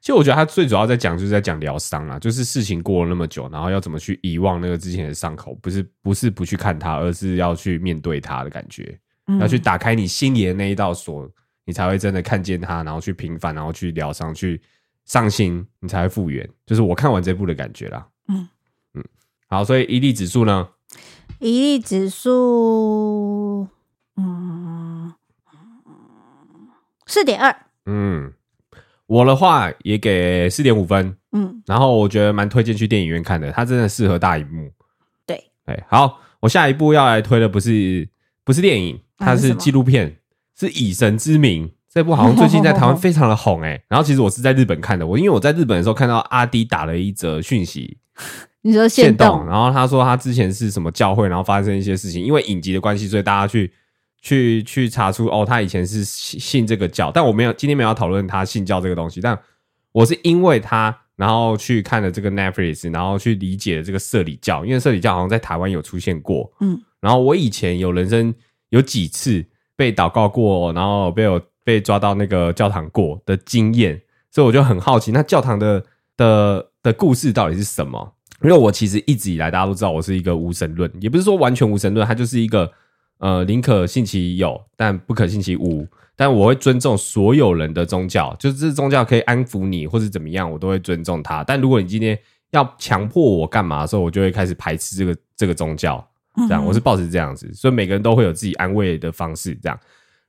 [0.02, 11.30] 其实我觉得他最主要在讲，就是在讲疗伤啊，就是事情过了那么久，然后要怎么去遗忘那个之前的伤口，不是不是不去看它，而是要去面对它的感觉，嗯、要去打开你心里的那一道锁，
[11.64, 14.60] 你才会真的看见它，然后去平反，然后去疗伤，去
[15.04, 16.50] 上心，你才会复原。
[16.66, 18.04] 就是我看完这部的感觉啦。
[18.26, 18.48] 嗯
[18.94, 19.04] 嗯，
[19.46, 20.68] 好，所以一粒指数呢？
[21.38, 23.68] 一粒指数，
[24.16, 25.14] 嗯，
[27.06, 27.56] 四点二。
[27.86, 28.32] 嗯。
[29.12, 34.70] 我的话也给四点五分，嗯，然后我觉得蛮推荐去电影院看的，它真的适合大荧幕。
[35.26, 38.08] 对，哎，好，我下一部要来推的不是
[38.42, 40.16] 不是电影，它是纪录片，
[40.58, 43.78] 是《以神之名》这部好像最近在台湾非常的红哎。
[43.90, 47.98] 然后其实我是在日本看的，我因为我在日本的时候看到阿迪打了一则讯息，
[48.62, 53.70] 你说限动，然后他说他之前是什么教会，然后发生一些事情，因为影集的关系，所以大家去。
[54.22, 59.36] 去去查出哦，他以前是信信这个教，但我没有今天没有要讨论他信教这个东西，但
[59.90, 68.32] 我是因为他，然后去看了这个 Netflix，然后去理解了这个社理教，因为社理教好像在台湾有出现过，嗯，然后我以前有人生
[68.68, 75.84] 有几次被祷告过，然后被我被抓到那个教堂过的经验，所以我就很好奇，那教堂的
[76.16, 78.14] 的的故事到底是什么？
[78.44, 82.72] 因为我其实一直以来大家都知道我是一个无神论，也不是说完全无神论，它就是一个。
[83.22, 85.86] 呃，宁可信其有，但不可信其无。
[86.16, 91.44] 但我会尊重所有人的宗教，就是这宗教可以安抚你，或是怎么样，我都会尊重他。
[91.44, 92.18] 但如果你今天
[92.50, 96.04] 要强迫我干嘛的时候，我就会开始排斥这个这个宗教。
[96.48, 99.54] 这样，我是抱持这样子，所以每个人都会有自己安慰的方式。
[99.62, 99.78] 这样，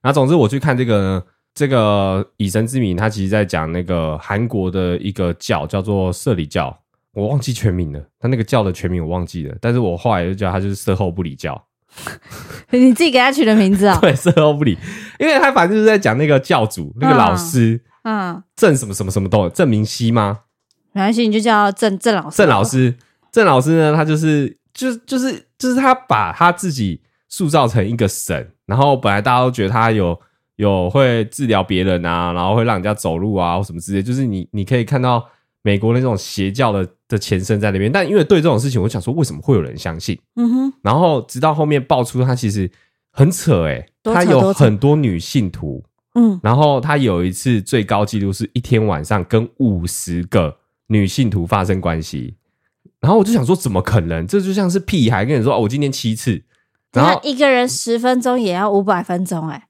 [0.03, 1.23] 那总之我去看这个呢，
[1.55, 6.77] 这个以神之名，他其实在讲那个韩国的一个教叫做社理教，
[7.13, 11.59] 我忘记全名了，他那个教的全名我忘记了，但是我后来就叫他就是社后不理教。
[12.71, 13.99] 你自己给他取的名字啊、哦？
[14.01, 14.77] 对，是欧布里，
[15.19, 20.39] 因为他反正就是在讲那个教主，那个老师，嗯，郑什么什么什么东郑明熙吗？
[20.91, 22.37] 没关系，你就叫郑郑老师。
[22.37, 22.95] 郑老师，
[23.31, 23.95] 郑老师呢？
[23.95, 30.19] 他就是，就就是就是他把他自己塑造成一个神，然后本来大家都觉得他有
[30.57, 35.25] 有会治疗别人啊，然后会让人家走路啊，或什么之类，就是你你可以看到。
[35.65, 40.19] 美国那种邪教的的前身在那边，但因为对这种事情，我想说为什么会有人相信？
[40.35, 40.73] 嗯哼。
[40.81, 42.69] 然后直到后面爆出他其实
[43.11, 45.83] 很扯诶，他有很多女信徒，
[46.15, 46.39] 嗯。
[46.43, 52.35] 然后他有一次最高纪录是一天晚上跟五十个女信徒发生关系，
[52.99, 54.25] 然后我就想说，怎么可能？
[54.27, 56.43] 这就像是屁孩跟你说，哦，我今天七次，
[56.91, 59.67] 然后一个人十分钟也要五百分钟，哎，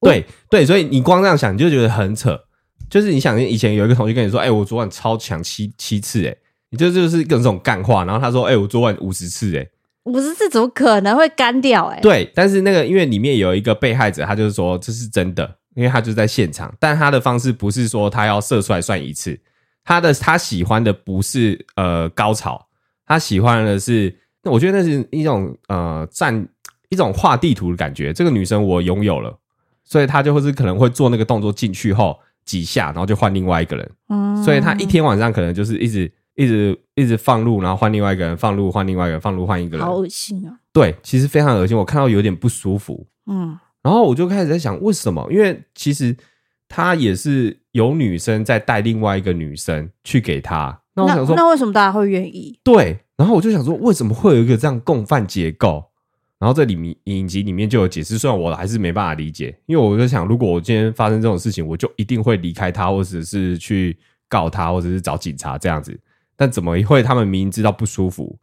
[0.00, 2.40] 对对，所以你光这样想，你就觉得很扯。
[2.88, 6.36] 就是你想，以前有一个同学跟你说，哎，我昨晚超强七七次，哎，
[6.76, 8.04] 你就就是各种干话。
[8.04, 9.66] 然后他说，哎，我昨晚五十次，哎，
[10.04, 11.86] 五十次怎么可能会干掉？
[11.86, 19.38] 哎，对，但是那个因为里面有一个被害者，他就是说这是真的，因为他就在现场，但他的方式不是说他要射出来算一次，
[19.82, 22.66] 他的他喜欢的不是呃高潮。
[23.08, 24.12] 他喜欢的是，
[24.42, 26.44] 那我觉得那是一种呃，占
[26.88, 28.12] 一种画地图的感觉。
[28.12, 29.32] 这个女生我拥有了，
[29.84, 33.90] 所以他就会是可能会做那个动作进去后几下，然后就换另外一个人。
[34.08, 39.84] 嗯，所以他一天晚上可能就是一直一直一直放入，然后换另外一个人，放入换另外一个人，放入换一个人。
[39.84, 40.56] 好恶心啊！
[40.72, 43.06] 对，其实非常恶心，我看到有点不舒服。
[43.26, 45.26] 嗯，然后我就开始在想，为什么？
[45.32, 46.16] 因为其实
[46.68, 50.78] 他也是有女生在带另外一个女生去给他。
[50.94, 52.58] 那我想说，那为什么大家会愿意？
[52.62, 55.84] 对，然后我就想说，为什么会有一个这样共犯结构？
[56.38, 63.96] 然后这里面影集里面就有解释，虽然我还是没办法理解，因为我就想，如果我今天发生这种事情，我就一定会离开他，或者是去
[64.28, 65.98] 告他，或者是找警察这样子。
[66.36, 68.38] 但怎么会他们明明知道不舒服，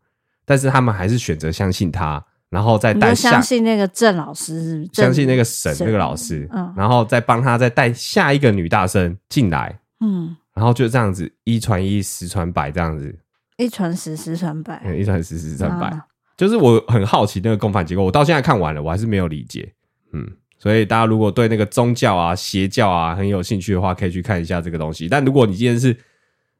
[0.46, 10.36] 但是他们还是选择相信他，然后再带下相信那个郑老师相信那个沈那个老师，嗯，然后再帮他再带下一个女大生进来，嗯。
[10.56, 13.18] 然后就这样子一传一，十传百，这样子
[13.58, 15.88] 一传十，十传百，嗯，一传十，十传百。
[15.88, 16.06] 啊、
[16.38, 19.74] 就是我很好奇那个共犯结构，我到现在看完了，我还是没有理解。
[20.12, 20.24] 嗯，
[20.60, 25.10] 所以大家如果对那个宗教啊、邪教啊很有兴趣的话，可以去看一下这个东西。
[25.10, 25.98] 但如果你今天是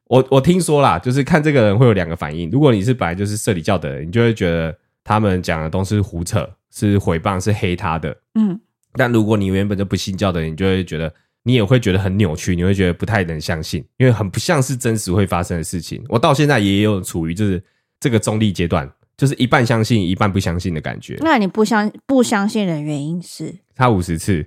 [0.08, 2.50] 我，我听说啦，就是看这个人会有两个反应。
[2.50, 8.16] 如果你是本来就是社里教的人，你就会觉得他们讲的都是胡扯，是诽谤，是黑他的。
[8.34, 8.60] 嗯，
[8.94, 11.12] 但如果你原本就不信教的人，你就会觉得。
[11.46, 16.02] 你也会觉得很扭曲，你会觉得不太能相信，因为很不像是真实会发生的事情。
[16.08, 17.62] 我到现在也有处于就是
[18.00, 21.18] 这个中立阶段，就是一半相信一半不相信的感觉。
[21.20, 23.54] 那你不相不相信的原因是？
[23.76, 24.46] 他五十次。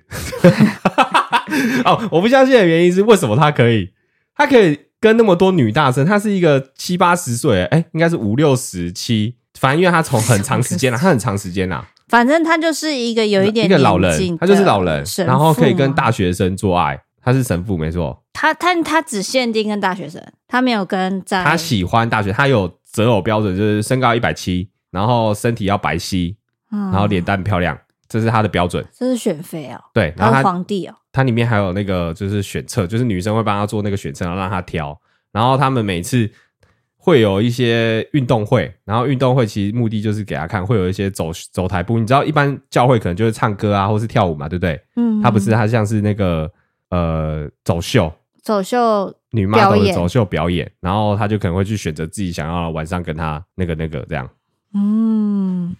[1.84, 3.92] 哦，我不相信的原因是为什么他可以？
[4.34, 6.04] 他可以跟那么多女大生？
[6.06, 11.86] 他是一个七八十岁，哎，应该是五六十七，反正因为他从很长时间了， 他很长时间了。
[12.08, 18.22] 反正他就是一个有一点一个老人，他就是老人，然后可以跟大学生做爱，他是神父没错。
[18.32, 21.44] 他他他只限定跟大学生，他没有跟在。
[21.44, 26.34] 他喜欢大学，他有择偶标准，就是身高一百七，然后身体要白皙，
[26.70, 28.84] 然后脸蛋漂亮，这是他的标准。
[28.92, 34.98] 这是选妃哦，对，然后他皇帝哦，他里面还有那个就是选册，就是女生会帮他做那个选册，然后让他挑，
[35.32, 36.30] 然后他们每次。
[37.00, 41.98] 会有一些运动会，然后运动会其实目的就是给他看，会有一些走走台步。
[41.98, 44.78] 你知道，一般教会可能就是唱歌啊，或是跳舞嘛，对不对？
[44.96, 46.50] 嗯，他不是，他像是那个
[46.90, 54.28] 呃走秀，走秀女 model 的走秀表演，然后他就可能会去选择自己想要晚上跟他那个那个这样。
[54.74, 55.74] 嗯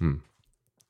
[0.00, 0.18] 嗯，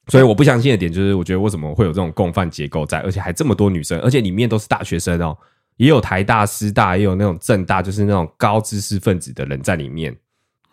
[0.08, 5.36] 所以我不相信的点就是，我觉得为什么会有这种共犯结构在，而且还这么多女生，而且里面都是大学生哦。
[5.76, 10.14] 也有台大、师大，也有那种政大，就是那种高知识分子的人在里面。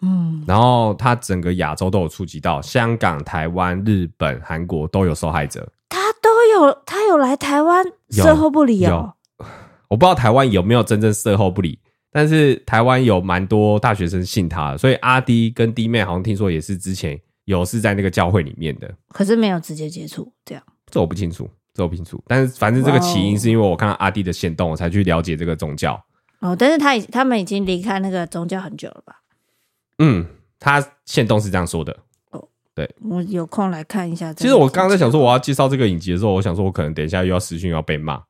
[0.01, 5.71] 嗯，然后他整个亚洲都有触及到，香港、台湾、日本、韩国都有受害者。
[5.87, 9.13] 他都有，他有来台湾售后不理哦。
[9.87, 11.79] 我不知道台湾有没有真正售后不理，
[12.11, 21.49] 但是台湾有蛮多大学生信他的，所以阿迪跟弟妹好像听说也是之前有是在那个教会里面的，可是没有直接接触，这样这我不清楚。
[21.71, 25.93] 这我不清楚，但是反正这个起因是因为我看到阿弟的限动，我才去了解这个宗教。
[26.39, 29.21] 哦，但是他已他们已经离开那个宗教很久了吧？
[29.99, 30.25] 嗯，
[30.59, 31.95] 他限动是这样说的。
[32.31, 34.33] 哦，对，我有空来看一下。
[34.33, 38.21] 其实我刚刚在想说，我要介绍这个影集的时候，我想说我可能等一下又要私讯要被骂，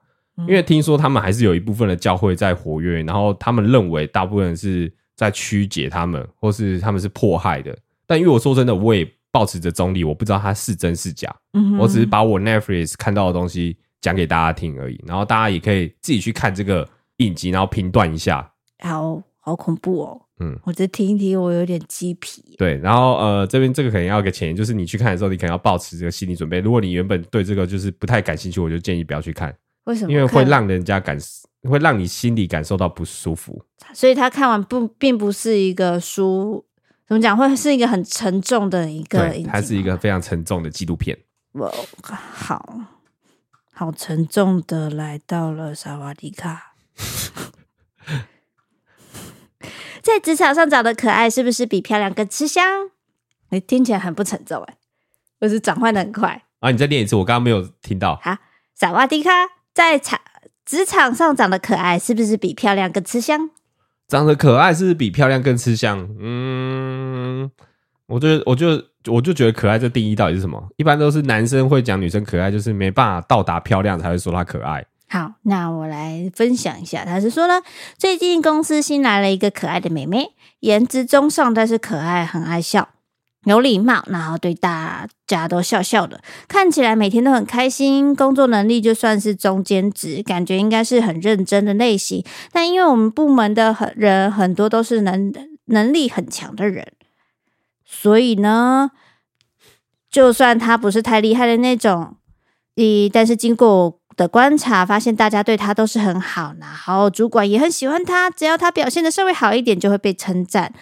[0.48, 7.76] 因为听说他们还是有一部分的教会在活跃，然后他们认为大部分人是在曲解他们，或是他们是迫害的。
[8.10, 9.10] 但因为我说真的，我也。
[9.32, 15.00] 保持着中立，我不知道它是真是假，嗯、我只是把我 Netflix 看到的东西讲给大家听而已。
[15.06, 18.52] 然后大家也可以自己去看这个影集，然后评断一下。
[18.80, 20.22] 好好恐怖哦！
[20.40, 22.56] 嗯，我这听一听，我有点鸡皮。
[22.58, 26.60] 对，然后呃，这边这个可能要个前提，就是你去看的时候，你可能要保持这个心理准备。
[26.60, 29.56] 如果你原本对这个就是不太感兴趣，我就建议不要去看。
[29.84, 30.12] 为什么？
[30.12, 31.16] 因为会让人家感，
[31.70, 33.64] 会让你心里感受到不舒服。
[33.94, 36.66] 所以他看完不并不是一个书。
[37.10, 37.36] 怎么讲？
[37.36, 41.18] 会是一个很沉重的一个，对，它是一个非常沉重的纪录片。
[41.54, 41.68] 哇，
[42.04, 42.82] 好
[43.74, 46.76] 好沉重的来到了萨瓦迪卡，
[50.04, 52.92] 在职场上长得可爱，是不是比漂亮更吃香？
[53.50, 54.78] 你听起来很不沉重哎，
[55.40, 56.70] 我是转换的很快啊！
[56.70, 58.20] 你再念一次，我刚刚没有听到。
[58.22, 58.38] 好，
[58.76, 59.32] 萨瓦迪卡，
[59.74, 60.22] 在场
[60.64, 63.50] 职场上长得可爱，是不是比漂亮更吃香？
[64.10, 66.10] 长得可爱是比漂亮更吃香？
[66.20, 67.50] 嗯，
[68.08, 70.68] 我就，我就我就觉得可爱这定义到底是什么？
[70.78, 74.84] 一般都是男生会讲女生可爱，就是没办法到达漂亮才会说她可爱。
[75.08, 77.62] 好，那我来分享一下，他是说呢，
[77.98, 82.90] 最近公司新来了一个可爱的妹妹，颜值中上，但是可爱，很爱笑，
[83.46, 88.16] 有礼貌，然后对大家都笑笑的，看起来每天都很开心。
[88.16, 92.24] 工作能力就算是中间值，感觉应该是很认真的类型。
[92.52, 95.34] 但因为我们部门的人很多都是能
[95.66, 96.94] 能力很强的人，
[97.86, 98.92] 所以呢，
[100.10, 102.18] 就算他不是太厉害的那种，
[102.76, 103.98] 咦，但是经过。
[104.20, 108.30] 的观察发现，大家对他都是很好，然后主管也很喜欢他。
[108.30, 110.74] 只要他表现得稍微好一点，就会被称赞。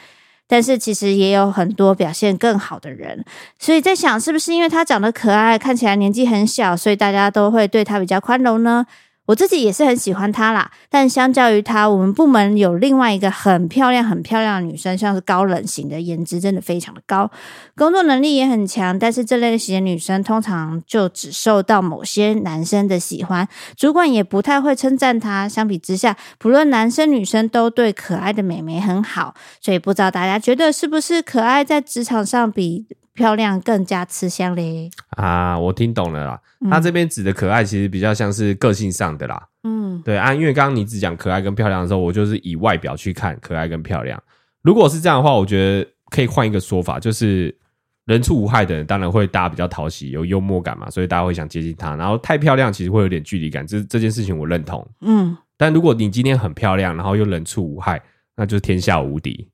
[0.47, 3.23] 但是其实也有很多表现更好的人，
[3.59, 8.85] 所以在想，是不是因为他长得可爱，看起来年纪很小，所以大家都会对他比较宽容呢？
[9.27, 17.29] 我自己也是很喜欢她啦，但相较于她，我们部门有另外一个很漂亮、很漂亮的女生，像是高冷型的，颜值真的非常的高，
[17.75, 18.97] 工作能力也很强。
[18.97, 25.47] 但是这类型的女生通常就只受到某些男生的喜欢，主管也不太会称赞她。
[25.47, 32.87] 相比之下，不论男生女生都对可爱的美眉很好，所以不知道大家觉得是不是可爱在职场上比
[33.17, 34.91] 漂亮更加吃香嘞？
[35.17, 36.39] 啊，我听懂了啦。
[36.69, 39.47] 他这边指的可爱，其实比较像是个性上的啦。
[39.63, 44.21] 嗯，对啊，因为刚刚你只讲可爱跟漂亮的时候，我就是以外表去看可爱跟漂亮。
[44.61, 47.57] 如果是这样的话，我觉得可以换一个说法，就是
[48.05, 51.95] 人畜无害的人，当然会大家比较讨喜，有幽默感嘛，所以大家会想接近他。
[51.95, 54.87] 然后太漂亮，其实会有点距离感，这这件事情我认同。
[55.01, 57.99] 嗯，但如果你今天很漂亮，然后又人畜无害，
[58.35, 59.49] 那就是天下无敌。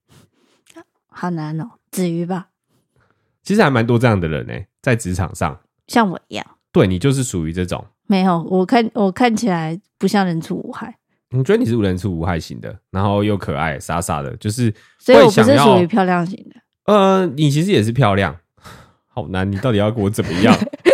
[1.07, 2.47] 好难哦，子瑜吧？
[3.43, 6.45] 其实还蛮多这样的人呢，在职场上，像我一样。
[6.71, 10.95] 对，你就是属于这种，没有，我看我看起来不像人畜无害。
[11.31, 16.55] 我觉得你是人畜无害型的，然后又可爱傻傻的，就是所以我不是属于漂亮型的。
[16.85, 18.35] 呃，你其实也是漂亮，
[19.07, 20.55] 好难，你到底要给我怎么样？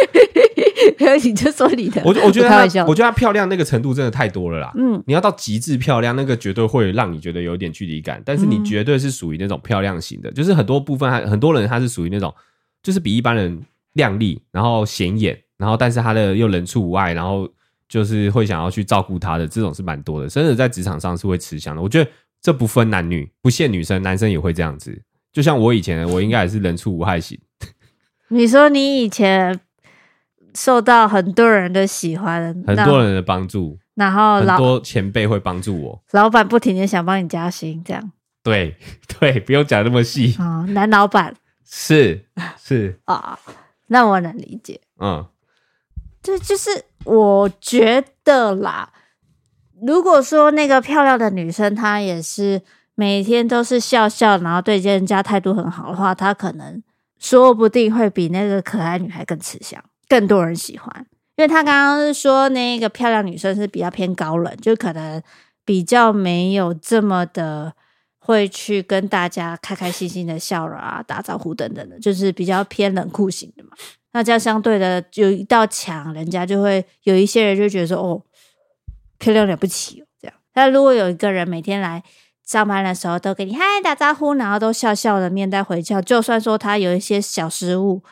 [1.23, 4.71] 你就说你的，我我觉得他，我觉得她漂亮那个程度真的太多了啦。
[4.75, 8.21] 嗯，你要到极致漂亮，那个绝对会让你觉得有点距离感。
[8.25, 12.33] 但是你绝对是属于那种漂亮型的，就是很多部分，很多人他是属于那种，
[12.83, 13.61] 就是比一般人
[13.93, 15.39] 靓丽，然后显眼。
[15.57, 17.45] 然后，但是他的又人畜无害，然后
[17.89, 21.81] 就是会想要去照顾他的这种是蛮多的，甚至在职场上是会吃香的。
[21.81, 22.09] 我觉得
[22.41, 24.97] 这不分男女，不限女生，男生也会这样子。
[25.33, 27.37] 就像我以前，我应该也是人畜无害型。
[28.29, 29.59] 你说你以前
[30.55, 38.11] 受到很多人的喜欢，很多人的帮助，然后很多前辈会帮助我，老板不停的想帮你加薪，这样。
[38.43, 38.75] 对
[39.19, 40.35] 对，不用讲那么细。
[40.39, 41.35] 哦，男老板
[41.65, 42.25] 是
[42.57, 43.37] 是啊，
[43.87, 44.79] 那我能理解。
[44.99, 45.25] 嗯。
[46.21, 46.69] 这就是
[47.05, 48.91] 我觉得啦。
[49.81, 52.61] 如果说那个漂亮的女生，她也是
[52.95, 56.83] 每天都是笑笑，然后对人家态度很好的话，她可能
[57.17, 61.05] 说不定会比那个可爱女孩更吃香，更多人喜欢。
[61.37, 65.23] 因为他刚刚是说那个漂亮女生是比较偏高冷，就可能
[65.63, 67.71] 比较没有这么的
[68.19, 73.69] 会去跟大家开开心心的笑了啊，打招呼等等的，就是比较偏冷酷型的嘛。
[74.11, 78.21] 那这样相对的有一道墙，人家就会有一些人就觉得说哦，
[79.17, 80.35] 漂亮了不起哦，这样。
[80.51, 82.03] 但如果有一个人每天来
[82.43, 88.03] 上班的时候都给你嗨打招呼，然后都笑笑的面带微笑，就算说他有一些小失误，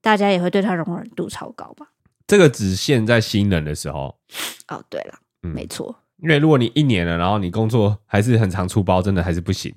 [0.00, 1.86] 大家也会对他容忍度超高吧？
[2.26, 4.16] 这个只限在新人的时候。
[4.68, 5.94] 哦，对了，嗯，没错。
[6.18, 9.74] 因为如果你一年了，然后你工作还是很常出包，真的还是不行。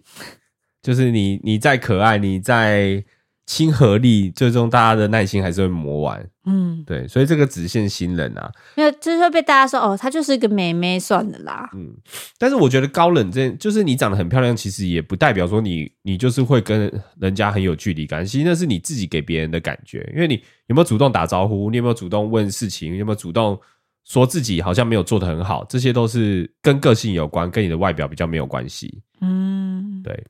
[0.82, 3.04] 就是你你再可爱，你再。
[3.46, 6.30] 亲和力最终，大家的耐心还是会磨完。
[6.46, 11.70] 嗯，对，所以这个只限新人啊，因为就是会被大家说哦，她就是一个美眉算了啦。
[11.74, 11.94] 嗯，
[12.38, 18.26] 但是我觉得高冷这，就是你长得很漂亮，其实也不代表说你你就是会跟人家很有距离感。
[18.26, 20.36] 其实那是你自己给别人的感觉，因为你
[20.68, 23.60] 有没有主动打招呼，你有没有主动问事情，有没有主动
[24.06, 29.02] 说自己好像没有做得很好，这些都是跟个性有关，跟你的外表比较没有关系。
[29.22, 30.26] 嗯，对。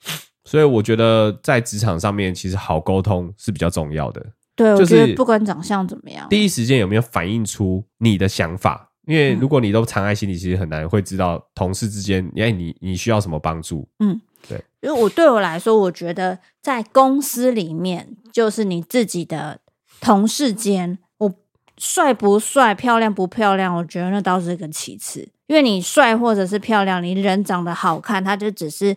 [0.45, 4.25] 所以我觉得在职场上面，其实好沟通是比较重要的。
[4.55, 8.91] 对，我觉得不管长相怎么样，第一时间有没有反映出你的想法？
[9.07, 13.87] 因为如果你都藏在心里，其实很难会知道同事之间，哎，你你需要什么帮助？
[13.99, 14.63] 嗯，对。
[14.81, 19.59] 因为我对我来说，我觉得在公司里面，就是你自己的
[19.99, 21.33] 同事间，我
[21.77, 25.27] 帅不帅、漂亮不漂亮，我觉得那倒是个其次。
[25.47, 28.95] 因为你帅或者是漂亮，你人长得好看，他就只是。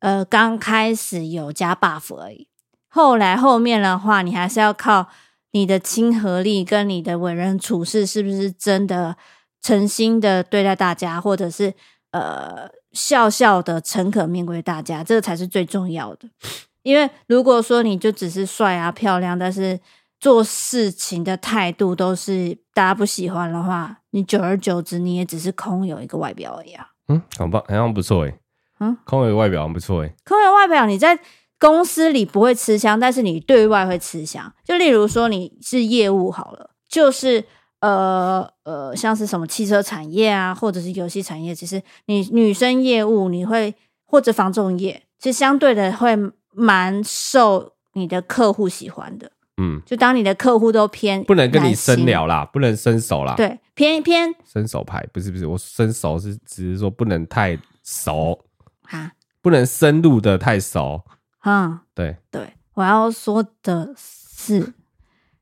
[0.00, 2.48] 呃，刚开始有加 buff 而已，
[2.88, 5.08] 后来后面的话，你还是要靠
[5.52, 9.16] 你的亲和力跟你的为人处事，是不是真的
[9.62, 11.72] 诚心的对待大家，或者是
[12.10, 16.28] 呃笑笑的诚恳面对大家，这个才是最重要的。
[16.82, 19.80] 因为如果说你就只是帅啊漂亮，但是
[20.20, 26.90] 做事情的态度都是大家不喜欢的话，你久而久之你也只是空有一个外表而已啊。
[27.08, 28.38] 嗯，好棒，好像不错诶。
[28.80, 30.12] 嗯，空有一个外表很不错诶。
[30.24, 31.18] 空有外表，你在
[31.58, 34.52] 公司里不会吃香，但是你对外会吃香。
[34.64, 37.44] 就例如说你是业务好了，就是
[37.80, 43.74] 呃呃，像是什么汽车产业啊，或者是游戏产业，其实你女生业务你会
[44.04, 46.14] 或者房仲业，其实相对的会
[46.52, 49.30] 蛮受你的客户喜欢的。
[49.58, 53.34] 嗯，就当你的客户都偏不能跟你深聊啦，不能伸手啦。
[53.36, 58.38] 对，偏偏伸手牌不是不是，我伸手是只是说不能太熟
[58.90, 61.02] 啊，不能深入的太熟。
[61.44, 62.16] 嗯，对。
[62.30, 64.72] 对，我要说的是，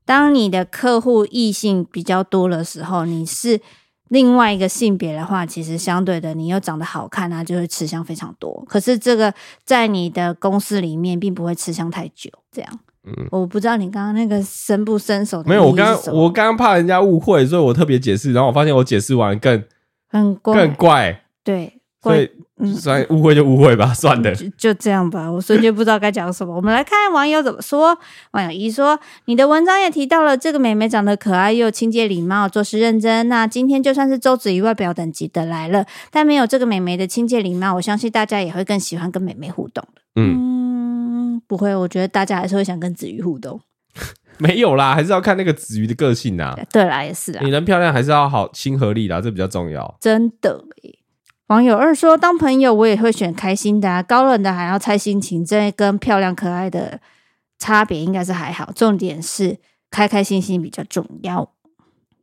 [0.05, 3.61] 当你的客户异性比较多的时候，你是
[4.09, 8.65] 另外一个性别的话，其实相对的，你又长得好看啊，就会吃香非常多。
[8.69, 9.33] 可是这个
[9.65, 12.81] 在你的公司里面，并不会吃香太久，这样。
[13.07, 19.63] 嗯，我不知道你刚刚那个伸不伸手的，没有，我刚刚我刚刚怕人家误会，所以我特别解释，然后我发现我解释完更
[20.09, 20.55] 很怪。
[20.55, 26.55] 更怪，对，所以嗯，算误会就误会吧，算了，就就这样吧，我瞬间不知道该讲什么。
[26.55, 27.99] 我们来看网友怎么说。
[28.31, 33.29] 网友一说，你的文章也提到了这个妹妹长得可爱又亲切礼貌，做事认真。
[33.29, 40.03] 那今天就算是周子瑜外表等级的来了，但没有这个妹妹的亲切礼貌，我相信大家也会更喜欢跟妹妹互动的。
[40.15, 41.43] 嗯。
[41.49, 43.61] 不会，我觉得大家还是会想跟子瑜互动。
[44.39, 46.59] 没有啦，还是要看那个子瑜的个性啊。
[46.73, 47.41] 对啦，也是啊。
[47.43, 49.97] 你人漂亮，还是要好亲和力啦，这比较重要。
[50.01, 50.99] 真的耶。
[51.49, 57.01] 网友二说，当朋友我也会选开心的啊，高冷的还要猜心情，这跟漂亮可爱的
[57.59, 58.73] 差别应该是还好。
[58.75, 59.59] 重点是
[59.91, 61.51] 开开心心比较重要。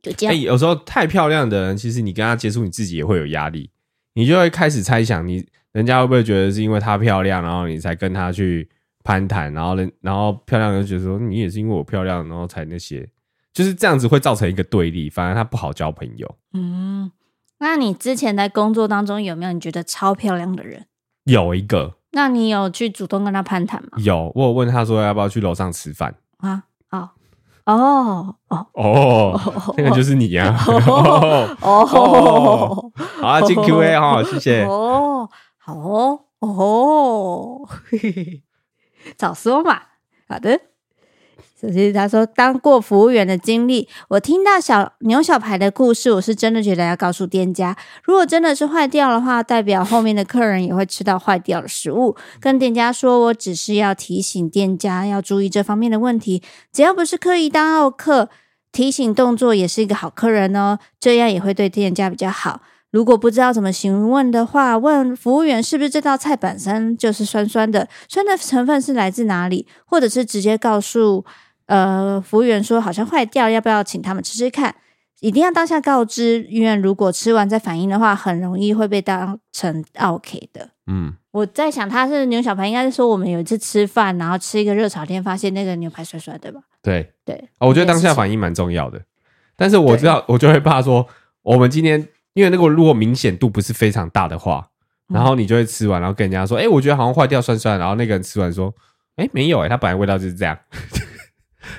[0.02, 0.34] 就这样。
[0.34, 3.70] 欸，有时候太漂亮的人，其实你跟他接触，你自己也会有压力，
[4.14, 8.68] 你就会开始猜想你，你人家会不会觉得是因为她漂亮，然后你才跟她去。
[9.04, 13.04] 攀谈，然后人，然后漂亮人就觉得说你也是因为我漂亮，然后才那些，
[13.52, 16.36] 就是这样子会造成一个对立，反而他不好交朋友。
[16.52, 17.10] 嗯，
[17.62, 20.86] 那你之前在工作当中有没有你觉得超漂亮的人？
[21.24, 21.94] 有一个。
[22.10, 23.90] 那你有去主动跟他攀谈吗？
[24.04, 26.64] 有，我有问他说要不要去楼上吃饭啊？
[26.90, 27.08] 哦
[27.64, 30.52] 哦哦哦，那个就是你呀！
[30.66, 34.64] 哦 哦，好啊，进 Q&A 哈，谢谢。
[34.64, 38.42] 哦，好哦哦，嘿嘿嘿。
[39.16, 39.80] 早说嘛！
[40.28, 40.58] 好的，
[41.62, 52.16] 首先他说当过服务员的经历，我听到小牛小排的故事，我是真的觉得要告诉店家，如果真的是坏掉的话，代表后面的客人也会吃到坏掉的食物。
[52.40, 56.42] 跟店家说，我只是要提醒店家要注意这方面的问题，
[56.72, 58.28] 只要不是刻意当奥客，
[58.72, 62.62] 提醒动作也是一个好客人哦，这样也会对店家比较好。
[62.90, 71.24] 如果不知道怎么询问的话，问服务员是不是这道菜本身就是酸酸的，酸的成分是来自哪里，或者是直接告诉
[71.72, 74.74] 呃服务员说好像坏掉，要不要请他们吃吃看？
[75.20, 80.68] 一定要当下告知，因为如果吃完再反应的话，很容易会被当成 OK 的。
[80.86, 86.60] 嗯，我在想他是牛小排，应该是说我们有一次吃饭，然后吃一个热炒店，发现那个牛排酸酸，对吧？
[86.82, 89.00] 对对，哦，我觉得当下反应蛮重要的，
[89.56, 91.06] 但是我知道我就会怕说
[91.42, 92.08] 我们今天。
[92.34, 94.66] 因为那个如果明显度不是非常大的话，
[95.12, 98.74] 然后你就会吃完，然后跟人家说：“哎、欸，我觉得好像坏掉，酸酸。”然后那个人吃完说
[99.20, 100.58] ：“哎、欸，没有哎、欸，它本来味道就是这样。”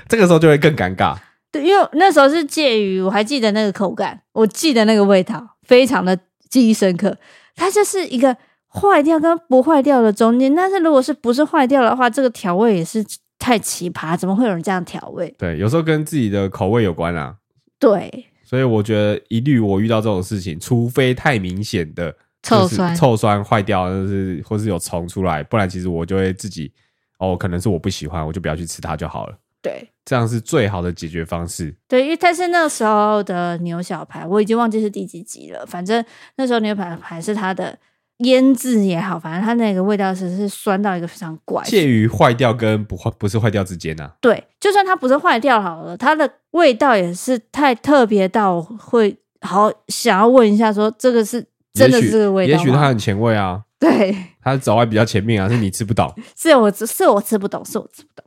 [0.08, 1.16] 这个时候就会更尴尬。
[1.50, 6.18] 对，因为那时候是介于我还记得那个口感，我记得那个味道非常的
[6.48, 7.16] 记忆深刻。
[7.54, 8.36] 它就是一个
[8.68, 10.54] 坏掉跟不坏掉的中间。
[10.54, 13.04] 但是如果是不是坏掉的话，这个调味也是
[13.38, 15.32] 太奇葩，怎么会有人这样调味？
[15.38, 17.36] 对，有时候跟自己的口味有关啊。
[17.78, 18.26] 对。
[18.42, 26.70] 所以我觉得一律我遇到这种事情，除非太明显的臭酸、臭酸坏掉，就是或是有虫出来，不然其实我就会自己
[27.18, 29.36] 哦，可能是我不喜欢，我就不要去吃它就好了。
[29.64, 31.74] 对，这样是最好的解决方式。
[31.88, 35.66] 对，因为但是那时候的牛小排，我已经忘记是第几集了。
[35.66, 36.04] 反正
[36.36, 37.76] 那时候牛排排是它的。
[38.18, 44.12] 腌制也好，反正它那个味道是是酸到一个非常怪，介于坏掉跟不坏不是坏掉之间呢、啊。
[44.20, 53.60] 对，就算它不是坏掉好了，它的味道也是太特别到会好想要问一下，说这个是真的是这个味道也许它很前卫啊。
[53.80, 58.24] 对，它走在比较前面啊，是你吃不懂， 是我是我吃不懂，是我吃不懂。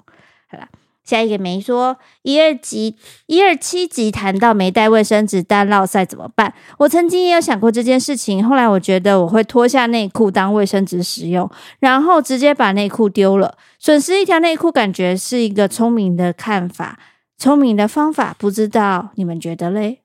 [0.50, 0.68] 好啦。
[1.08, 2.98] 下一个没说，一二集
[3.28, 6.54] 一二七集谈到没带卫生纸但落赛怎么办？
[6.80, 11.50] 我曾经也有想过这件事情，后来我觉得我会脱下内裤当卫生纸使用，
[11.80, 17.00] 然后直接把内裤丢了，损失一条内裤，感觉是一个聪明的看法，
[17.38, 20.02] 聪明的方法，不知道你们觉得嘞？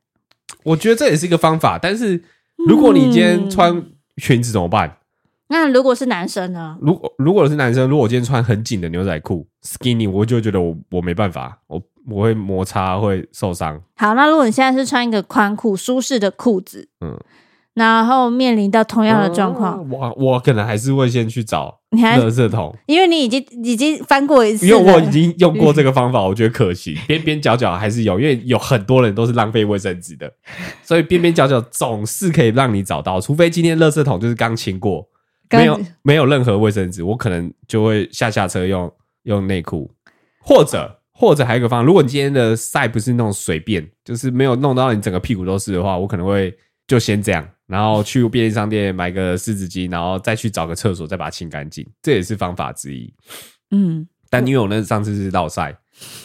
[0.63, 2.23] 我觉得这也是一个方法，但是
[2.69, 3.85] 如果你今天穿
[4.19, 4.99] 裙子怎么办？
[5.53, 6.79] 那如果是男生呢？
[6.81, 13.79] 如果如果是男生，如果我今天穿很紧的牛仔裤 skinny，我就觉得我我没办法，我我会摩擦会受伤。
[13.97, 17.21] 好，那如果你现在是穿一个宽裤舒适的裤子，嗯，
[17.75, 30.33] 然后面临到同样的状况，嗯，我我可能还是会先去找你还垃圾桶，因为你已经已经翻过一次，因为我已经用过这个方法，我觉得可行，边边角角还是有，因为有很多人都是浪费卫生纸的，
[30.83, 35.07] 所以边边角角总是可以让你找到，除非今天垃圾桶就是刚清过。
[35.59, 38.93] 没有没有任何卫生纸，我可能就会下下车用
[39.25, 39.91] 用内裤，
[40.41, 46.53] 或者或者还有一个方法，如果你今天的晒不是那种随便，就是没有弄到你整个屁股都是的话，我可能会
[46.87, 53.13] 就先这样，然后去便利商店买个湿纸巾，然后再去找个厕所再把它清干净，这也是方法之一。
[53.71, 55.75] 嗯，但因为我那上次是落晒，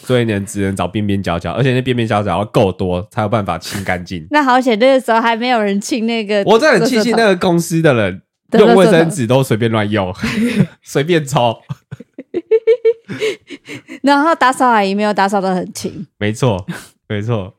[0.02, 4.26] 所以呢只能找边边角角，而且那边边角角要够多才有办法清干净。
[4.32, 8.22] 那好险，那个时候还没有人清那个，我真的很庆幸那个公司的人。
[8.52, 10.14] 用卫生纸都随便乱用，
[10.82, 11.58] 随便抽。
[14.02, 16.06] 然后打扫阿姨没有打扫的很勤。
[16.18, 16.64] 没错，
[17.08, 17.54] 没错。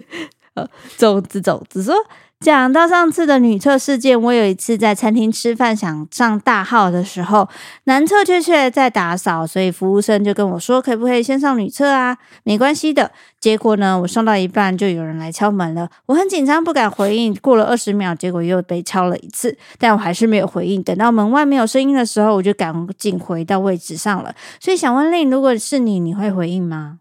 [0.54, 1.94] 呃，总之总之说。
[2.40, 7.48] 讲到上次的女厕事件，我有一次在餐厅吃饭，想上大号的时候，
[7.84, 13.10] 男厕却却在打扫，所以服务生就跟我说：“可不可以先上女厕啊？”没关系的。
[13.40, 17.34] 结果呢，我上到一半就有人来敲门了，我很紧张，不敢回应。
[17.36, 20.82] 过了二十秒，结果又被敲了一次，但我还是没有回应。
[20.82, 24.34] 等到门外没有声音的时候，我就赶紧回到位置上了。
[24.60, 26.98] 所以想问令，如果是你，你会回应吗？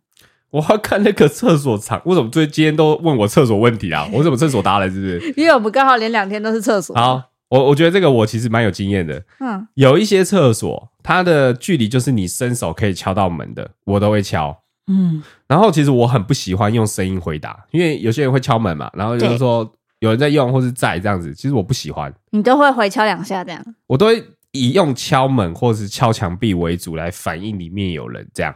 [0.54, 4.08] 我要看那个厕所长，为什么最今天都问我厕所问题啊？
[4.14, 5.34] 我怎么厕所达人是不是？
[5.36, 6.96] 因为我们刚好连两天都是厕所。
[6.96, 9.24] 好，我我觉得这个我其实蛮有经验的。
[9.40, 14.56] 嗯，有一些厕所，它的距离就是你伸手可以敲到门的，我都会敲。
[14.86, 19.68] 嗯，然后其实我很不喜欢用声音回答，因为有些人会敲门嘛，然后就是说
[20.02, 22.14] 有人在用或是在这样子，其实我不喜欢。
[22.30, 23.60] 你都会回敲两下这样？
[23.88, 28.54] 我都会以用敲门或是敲墙壁为主来反映里面有人这样，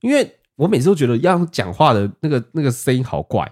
[0.00, 0.32] 因为。
[0.56, 3.50] 我每次都觉得要讲话的那个那个声音好怪，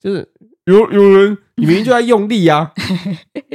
[0.00, 0.28] 就是
[0.66, 2.72] 有有人， 你明明就在用力啊，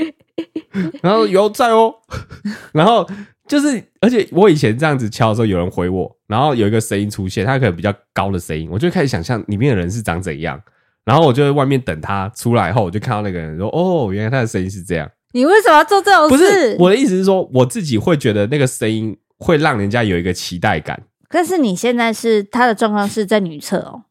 [1.01, 1.93] 然后有在哦，
[2.73, 3.07] 然后
[3.47, 10.61] 就是，而且我以前这样子敲的时候，有人回我，然后有一个声音出现，他可能比较高的声音，我就开始想象里面的人是长怎样，
[11.05, 16.29] 然后我就在外面等他出来后，我就看到那个人说：“哦，原来他的声音是这样。”你为什么要做这种事？
[16.29, 20.99] 不是，我的意思是说，我自己会觉得那个声音会让人家有一个期待感。
[21.29, 24.03] 可是你现在是他的状况是在女厕哦，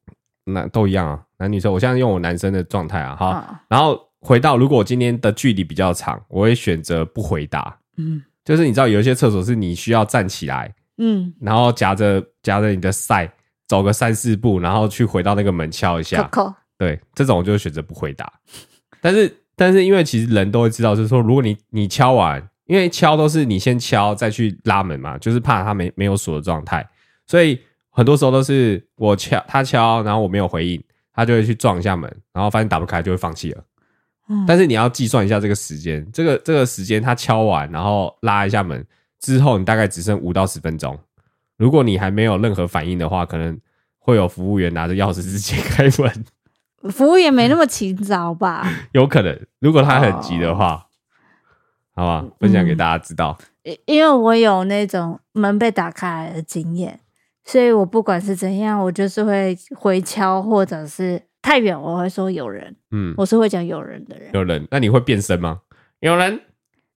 [0.44, 1.70] 那都一样啊，男女厕。
[1.70, 3.58] 我现在用我男生的状态啊，哈、哦。
[3.68, 7.76] 然后回到，如果我今天的距离比较长，我会选择不回答。
[7.96, 13.28] 嗯，就是你知道有一些厕所是你需要站起来，嗯，然后夹着夹着你的塞
[13.66, 16.30] 走个三四步，然后去回到那个门敲一下。
[16.78, 18.32] 对，这种我就会选择不回答。
[19.00, 26.88] 但是但是因为其实人都会知道，就是说如果你你敲完，因为敲都是你先敲再去拉门嘛，就是怕他没没有锁的状态。
[27.28, 27.60] 所以
[27.90, 33.62] 很多时候都是我敲他敲，然后我没有回应，他就会去撞一下门，然后发现打不开就会放弃了。
[34.28, 38.84] 嗯，但是你要计算一下这个时间，这个这个时间他敲完，然后拉一下门
[39.20, 40.98] 之后，你大概只剩五到十分钟。
[41.56, 43.58] 如果你还没有任何反应的话，可能
[43.98, 46.24] 会有服务员拿着钥匙直接开门。
[46.92, 48.64] 服务员没那么勤劳吧？
[48.92, 50.86] 有可能，如果他很急的话，
[51.94, 53.36] 哦、好吧，分享给大家知道。
[53.64, 57.00] 因、嗯、因为我有那种门被打开来的经验。
[57.50, 62.76] 所以我不管是怎样，我就是会回敲，或者是太远，我会说有人。
[62.90, 64.28] 嗯，我是会讲有人的人。
[64.34, 65.60] 有人，那你会变身吗？
[66.00, 66.38] 有人。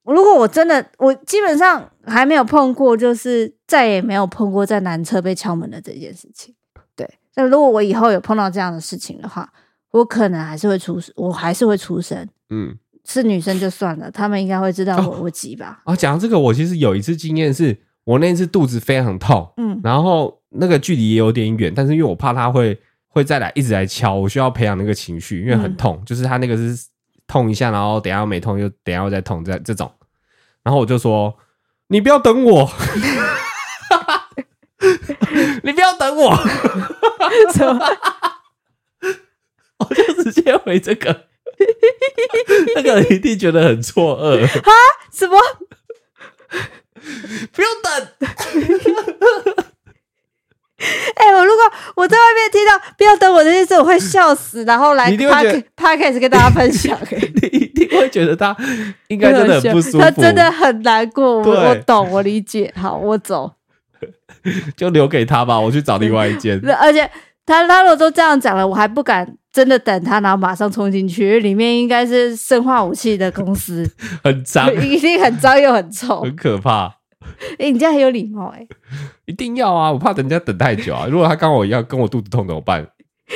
[0.05, 6.55] 如果我真的，我基本上还没有碰过，就是再也没有碰过在男厕被敲门的这件事情。
[6.94, 7.09] 对。
[7.34, 9.50] 那如果我以后有碰到这样的事情的话，
[9.92, 12.28] 我可能还是会出，我还是会出声。
[12.50, 12.76] 嗯，
[13.07, 15.80] 是女生就算了，他们应该会知道我我急吧。
[15.86, 17.78] 哦，讲到这个，我其实有一次经验是。
[18.05, 22.78] 我那次肚子非常痛，嗯，然后那个距离也有点远，但是因为我怕他会
[23.09, 26.86] 会再来一直来敲，我需要培养那个情绪，因为很痛，嗯、就是他那个是
[27.26, 29.92] 痛一下，然后等下又没痛，又等下又再痛，这这种，
[30.62, 31.36] 然后我就说
[31.88, 32.70] 你不要等我，
[35.62, 36.36] 你不要等我，
[37.55, 37.80] 什么？
[39.78, 41.26] 我就直接回这个，
[42.76, 44.70] 那个人一定觉得很错愕啊？
[45.11, 45.38] 什么？
[47.53, 48.09] 不用等。
[51.94, 56.98] 我在外面听到“不要等我”这件事，我会笑死，然后来 podcast 跟大家分享。
[57.10, 58.56] 你一定会觉得他
[59.08, 61.42] 应该真的很不舒服，他真的很难过。
[61.42, 62.72] 我我懂，我理解。
[62.76, 63.52] 好，我走，
[64.76, 65.58] 就留给他吧。
[65.58, 66.60] 我去找另外一间。
[66.80, 67.08] 而且
[67.44, 73.88] 他他如果都这样讲了，我还不敢真的等他，然后马上冲进去，里面应该是生化武器的公司，
[74.22, 76.96] 很脏，一定很脏又很臭，很可怕。
[77.52, 78.68] 哎、欸，你这样很有礼貌哎、欸，
[79.33, 79.91] 一定要啊！
[79.91, 81.07] 我怕人家等太久啊。
[81.11, 82.87] 如果他刚好要，跟我肚子痛怎么办？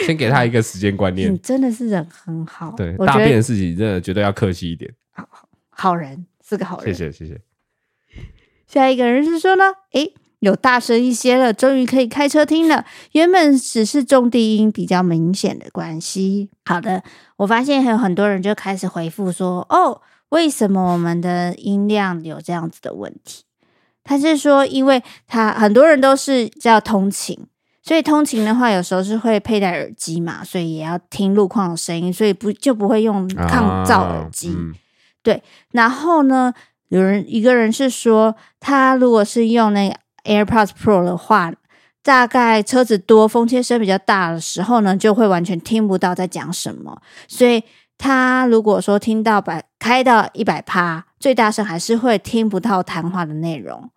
[0.07, 1.33] 先给他一个时间观念。
[1.33, 4.93] 你真的是人很好，对，大便的事情真的觉得要客气一点。
[5.13, 5.27] 好，
[5.71, 7.41] 好人是个好人，谢谢谢谢。
[8.67, 10.15] 下一个人是说呢，哎、欸。
[10.41, 12.85] 有大声一些了，终于可以开车听了。
[13.13, 16.51] 原本只是重低音比较明显的关系。
[16.67, 17.03] 好的，
[17.39, 23.45] 我发现还有很多人就开始回复说：“哦，为什么我们的音量有这样子的问题？”
[24.07, 27.39] 他是说，因为他很多人都是叫通勤，
[27.83, 34.49] 所以通勤的话有时候是会佩戴耳机嘛，所以也要听路况的声音，所以不就不会用抗噪耳机。
[34.49, 34.75] 啊嗯、
[35.23, 35.43] 对，
[35.73, 36.55] 然后呢，
[36.89, 39.97] 有人一个人是说，他如果是用那个。
[40.27, 41.53] AirPods Pro 的话，
[42.03, 47.01] 大概车子多、风切声比较大的时候呢，就会完全听不到在讲什么。
[47.29, 47.63] 所以
[47.97, 53.89] 他如果说听到百开到一百趴，最大声还是会听不到谈话的内容。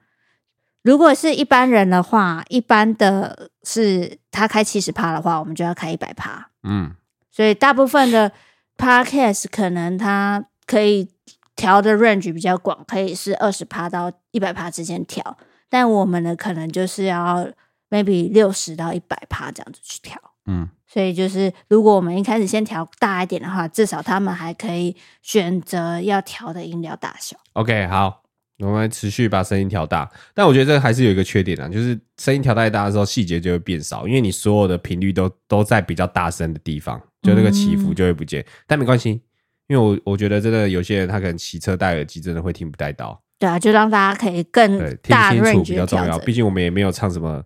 [0.83, 6.49] 如果是一般人的话，一般的是他开七十趴的话，我们就要开一百趴。
[6.63, 6.95] 嗯，
[7.31, 8.31] 所以大部分的
[8.77, 11.09] Podcast 可能它可以
[11.55, 15.37] 调的 range 比较广，可以是二十趴到一百趴之间调。
[15.69, 17.47] 但我们呢，可能就是要
[17.89, 27.37] maybe 六十到一百趴这样子去调，嗯，所以就是如果我们一开始先调大一点的话，至少他们还可以选择要调的音量大小。
[27.53, 28.23] OK，好，
[28.59, 30.09] 我们持续把声音调大。
[30.33, 38.41] 但我觉得这个还是有一个缺点啊，就是声音调太大的时候，细节就会变少，因为你所有的频率都都在比较大声的地方，就那个起伏就会不见。
[38.41, 39.21] 嗯、但没关系，
[39.67, 43.21] 因为我我觉得真的有些人他可能骑车戴耳机，真的会听不太到。
[43.37, 46.19] 对啊，就让大家可以更大听清楚比较重要。
[46.19, 47.41] 毕竟我们也没有唱什么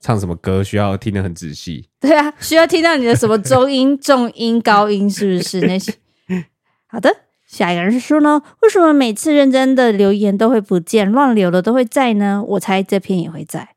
[0.00, 1.88] 唱什么歌，需要听得很仔细。
[1.98, 5.94] 对啊，需要听到你的什么中音、重音、高音，是不是那些？
[6.86, 7.10] 好的，
[7.48, 12.44] 下一个人是说呢，为什么每次认真的留言都会不见，乱留的都会在呢？
[12.46, 13.70] 我猜这篇也会在。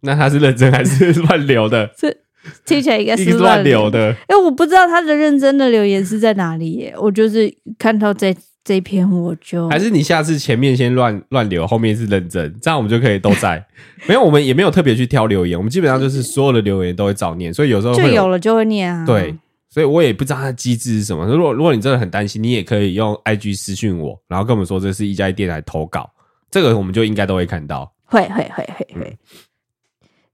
[0.00, 1.90] 那他是认真还是乱留的？
[1.96, 2.16] 是
[2.64, 4.16] 听起来应该是 乱留的。
[4.26, 6.94] 哎，我不知道他的认真的留言是在哪里耶。
[6.98, 8.34] 我就是看到这。
[8.62, 13.64] 这篇我就还是你下次前面先乱乱留，后面是认真，这样我们就可以都在。
[14.06, 19.04] 没有，我们也没有特别去挑留言，我们基本上就是所有的留言都会照念，所以有时候就有了就会念啊。
[19.06, 19.34] 对，
[19.70, 21.24] 所以我也不知道它的机制是什么。
[21.26, 26.10] 如果如果你真的很担心，你也可以用 IG 私讯我，然后跟我们说这是一加一电台投稿，
[26.50, 27.90] 这个我们就应该都会看到。
[28.04, 29.18] 会会会会会。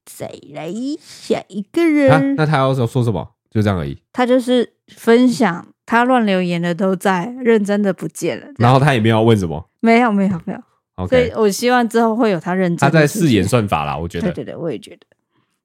[0.05, 3.29] 再来下一个人，啊、那他要说说什么？
[3.51, 4.01] 就这样而已。
[4.13, 5.69] 他就是分享。
[5.89, 8.47] 他乱留言的都在，认真的不见了。
[8.59, 10.61] 然后他也没有问什么，没有没有没有。
[11.17, 12.79] 以我希望之后会有他认真。
[12.79, 14.33] 他在试演算法啦，我觉得。
[14.33, 15.07] 对对对，我也觉得。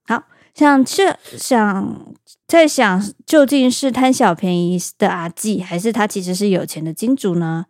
[0.06, 0.24] 好，
[0.54, 2.14] 想这想
[2.48, 7.66] 在想，究竟是贪小便宜的阿纪，还是他其实是有钱的金主呢？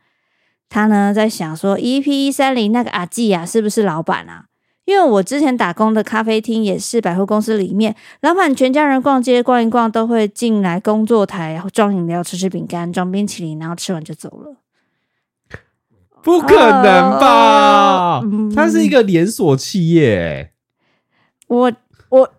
[0.68, 4.46] 他呢在想说，EP 一三零那个阿纪啊，是不是老板啊？
[4.86, 14.56] 因为我之前打工的咖啡厅也是百货公司里面，老板全家人逛街逛一逛都会进来工作台，然后装饮料、吃吃饼干、装冰淇淋，然后吃完就走了。
[16.24, 18.20] 不可能吧？
[18.20, 20.52] 哦嗯、它是一个连锁企业。
[21.48, 21.72] 我
[22.10, 22.34] 我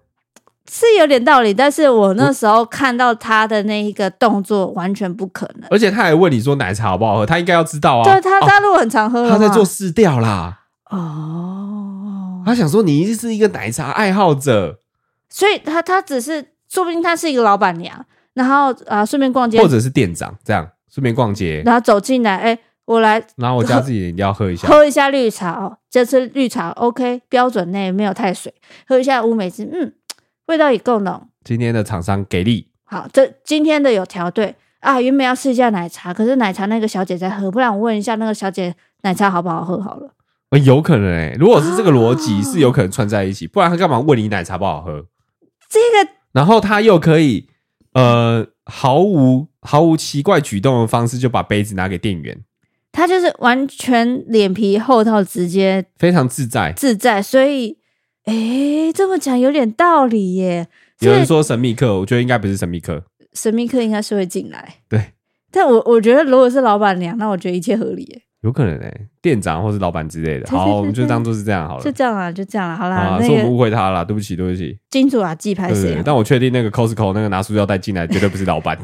[0.75, 5.69] 是有点道理，但是我那时候看到他的那一个动作，完全不可能。
[5.71, 8.05] 而且他还问你说奶茶好不好喝，他应该要知道啊。
[8.05, 10.61] 对他，他如果很常喝，他在做试调啦。
[10.89, 14.79] 哦，他想说你一定是一个奶茶爱好者，
[15.29, 18.03] 所以他他只是说不定他是一个老板娘，
[18.33, 28.55] 然后啊顺便逛街，或者是店长这样顺便逛街，然后走进来，哎，我来，然后我加自己一定要喝一下，喝一下绿茶哦，这次绿茶 OK 标准内没有太水，
[28.89, 29.93] 喝一下乌梅汁，嗯，
[30.47, 31.29] 味道也够浓。
[31.45, 40.15] 今天的厂商给力，好，这今天的有调对啊，原本要试一下奶茶，可是奶茶那个小姐在喝，不然我问一下那个小姐奶茶好不好喝好了。
[40.65, 45.07] 有可能哎、欸，如果是这个逻辑，是有可能串在一起，不然他干嘛问你奶茶不好喝？
[45.69, 47.49] 这个，然后他又可以
[47.95, 52.39] 呃毫无毫无奇怪举动的方式就把杯子拿给店员，
[52.93, 57.79] 他就是完全脸皮厚到直接非常自在自在，所以
[58.25, 60.69] 哎，这么讲有点道理耶。
[61.01, 63.03] 有人说神秘客，我觉得应该不是神秘客，
[63.33, 64.77] 神秘客应该是会进来。
[64.89, 65.13] 对，
[65.51, 68.23] 但我我觉得如果是老板娘，那我觉得一切合理耶。
[68.43, 70.51] 有可能诶、欸，店长或是老板之类的。
[70.51, 71.83] 好，我们就当做是这样好了。
[71.85, 72.77] 就这样啊，就这样了。
[72.77, 74.77] 好啦，啊，是我们误会他了，对不起，对不起。
[74.91, 76.03] 金主啊，寄拍谁？
[76.05, 78.77] 但我确定那个 Costco 那个拿塑料袋进来绝对不是老板。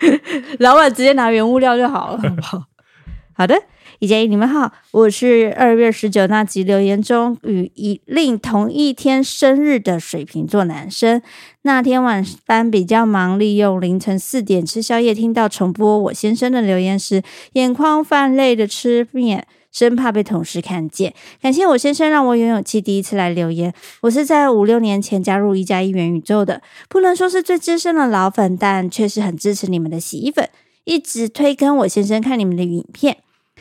[0.60, 2.62] 老板直接拿原物料就好了，好不好？
[3.34, 3.54] 好的，
[4.02, 11.22] 一加一，你们好，我是二月十九那集留言中与一令同一天生日的水瓶座男生。
[11.62, 17.22] 那天晚班比较忙，利用凌晨四点吃宵夜，听到重播我先生的留言时，
[17.52, 19.46] 眼眶泛泪的吃面。
[19.70, 23.72] 生怕被同事看见，感谢我先生让我有勇气第一次来留言。
[24.00, 30.50] 我是在五六年前加入一加一元宇宙的，不能说是最资深的老粉，但确实很支持你们的洗衣粉，
[30.82, 33.18] 一直推跟我先生看你们的影片，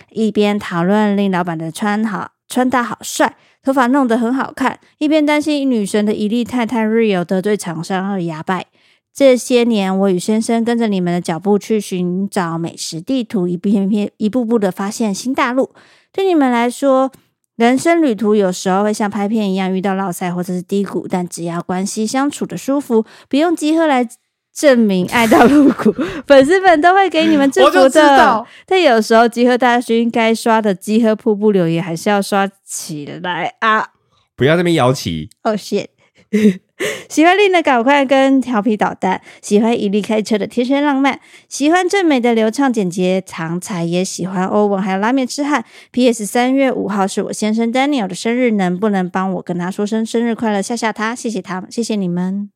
[0.09, 8.65] 一边讨论令老板的穿好穿搭好帅，头发弄得很好看，一边担心女神的一粒太太 real 得罪厂商而牙败。
[9.13, 15.71] 这些年，我与先生跟着你们的脚步去寻找美食地图，一片片一步步的发现新大陆。
[16.13, 17.11] 对你们来说，
[17.57, 24.07] 人生旅途有时候会像拍片一样遇到落赛或者是低谷，但只要关系相处的舒服，不用集合来
[24.53, 25.93] 证明爱到入骨，
[26.27, 28.45] 粉丝们都会给你们祝福的。
[28.65, 33.89] 但有时候集合大军该刷的集合瀑布留言还是要刷起来啊！
[34.35, 35.87] 不要这边摇旗哦，shit。
[37.09, 45.63] 喜欢令的搞快跟调皮捣蛋，喜欢一粒开车的天生浪漫，喜欢正美的流畅简洁长才，也喜欢欧文还有拉面痴汉。
[45.91, 46.25] P.S.
[46.25, 51.13] 三月五号是我先生 Daniel 的生日，能不能帮我跟他说声生日快乐，吓吓他？
[51.13, 52.49] 谢谢他们，谢谢你们。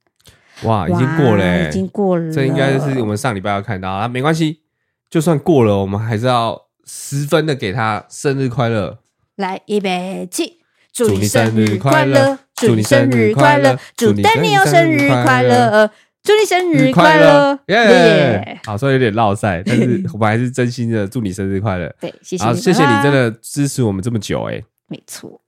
[0.66, 4.61] 哇，已经过了，已经过了，这应该是我们上礼拜要看到啊，没关系，
[5.09, 8.99] 就算过了，我们还是要十分的给他生日快乐。
[9.36, 10.59] 来，预备起。
[10.93, 12.39] 祝你生日快乐！
[12.55, 13.78] 祝你生日快乐！
[13.97, 15.91] 祝丹尼尔生日快乐！
[16.24, 17.59] 祝你生日快乐！
[17.68, 18.57] 耶！
[18.63, 21.93] 好，虽然有点落赛，但是我们还是真心的祝你生日快乐。
[21.99, 22.43] 对，谢谢。
[22.45, 25.41] 好，谢谢你真的支持我们这么久，哎，没错。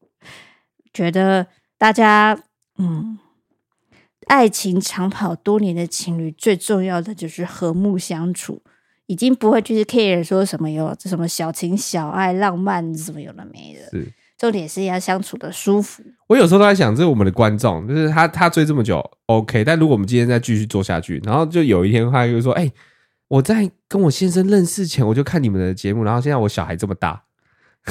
[0.94, 1.48] 觉得
[1.78, 2.38] 大家，
[2.78, 3.18] 嗯，
[4.28, 8.62] 爱情长跑多年的情侣，最重要的就是和睦相处，
[9.08, 13.90] 已经不会就是 care 说什么有什么小情小爱、浪漫什么有的没的。
[13.92, 14.12] 是。
[14.38, 16.04] 重点是要相处的舒服。
[16.28, 19.64] 我有时候都在想，这是我们的观众，就是他他追这么久，OK。
[19.64, 22.74] 但如果我们今天再继续做下去，然后就有一天他就说：“哎、欸，
[23.30, 27.24] 我在跟我先生认识前，我就看你们的节目，然后现在我小孩这么大，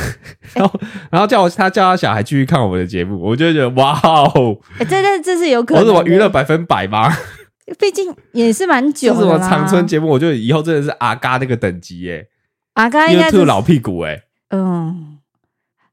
[0.55, 7.11] 然后、欸、然后叫我他叫他小孩继续看我们的节目，我就觉得哇哦，这这这是有可能，我是我娱乐百分百吗？
[7.79, 12.29] 毕竟也是蛮 久的，什么长春节目，我觉得以后真的是阿嘎那个等级耶，
[12.75, 15.13] 阿嘎应该是老屁股哎，嗯。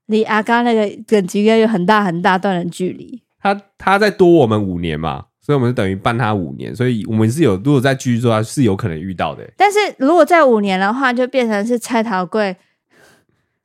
[0.07, 3.23] 离阿嘎那个等级应该有很大很大段的距离。
[3.41, 9.49] 他他再多我们五年嘛，所以我们就等于伴他五年，所以我们是有如果再继续做，他是有可能遇到的。
[9.55, 12.53] 但是如果在五年的话，就变成是蔡桃贵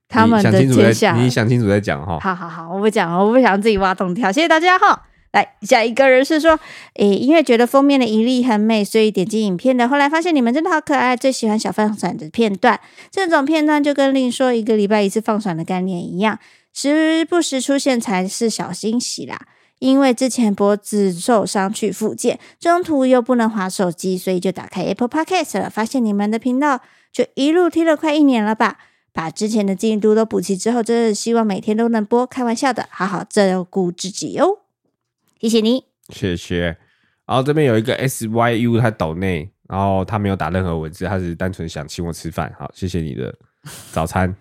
[0.08, 1.14] 他们的天下。
[1.14, 2.18] 你想清楚再讲哈。
[2.20, 4.32] 好好好，我不讲，我不想自己挖洞跳。
[4.32, 5.04] 谢谢大家哈。
[5.32, 6.58] 来，下一个人是说，
[6.94, 9.86] 诶，因为觉得封面的一粒很美，所以点击影片的。
[9.86, 12.80] 后来发现你们真的好可爱，最喜欢小放闪的片段。
[13.10, 16.38] 这种片段就跟另说一个礼拜一次放闪的概念一样，
[16.72, 19.38] 时不时出现才是小惊喜啦。
[19.80, 25.68] 因为之前脖子受伤去复健，中途又不能滑手机，所以就打开 Apple Podcast 了。
[25.68, 26.80] 发现你们的频道，
[27.12, 28.78] 就一路听了快一年了吧。
[29.18, 32.24] 把之前的进度都补齐之后，真的希望每天都能播。
[32.28, 34.60] 开玩笑的，好好照顾自己哦。
[35.40, 36.78] 谢谢你，谢谢。
[37.26, 42.54] 然后这边有一个 S Y U，他抖内，然后他没有打任何文字，他是单纯想请我吃饭。
[42.56, 43.34] 好，谢谢你的
[43.90, 44.32] 早餐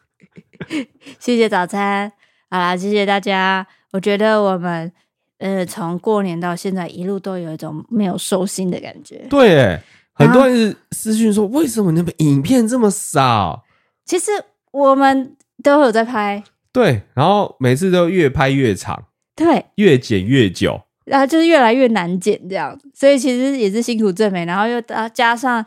[1.20, 2.10] 谢谢早餐。
[2.48, 3.66] 好啦，谢谢大家。
[3.92, 4.90] 我觉得我们
[5.36, 9.26] 呃，从过年到现在一路都有一种没有收心的感觉。
[9.28, 9.82] 对，哎，
[10.14, 13.65] 很多人私讯说，为什么你们影片这么少？
[14.06, 14.30] 其实
[14.70, 16.42] 我们都有在拍，
[16.72, 19.04] 对，然后每次都越拍越长。
[19.34, 24.80] 对，越剪越久，然后就是越来越难剪这样，所以其实也是辛苦正美，然后又
[25.12, 25.62] 加上，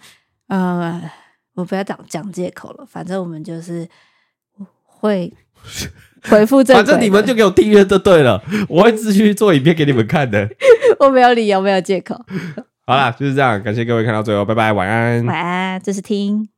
[0.47, 0.99] 呃，
[1.53, 3.87] 我不要讲讲借口了，反正我们就是
[4.83, 5.31] 会
[6.27, 10.49] 回复正，反正你们就给我订阅就对了， 我会继续做影片给你们看的，
[10.97, 12.15] 我没有理由，没有借口。
[12.87, 16.49] 好啦，就是这样，感谢各位看到最后，拜拜，晚安，晚安，这是听。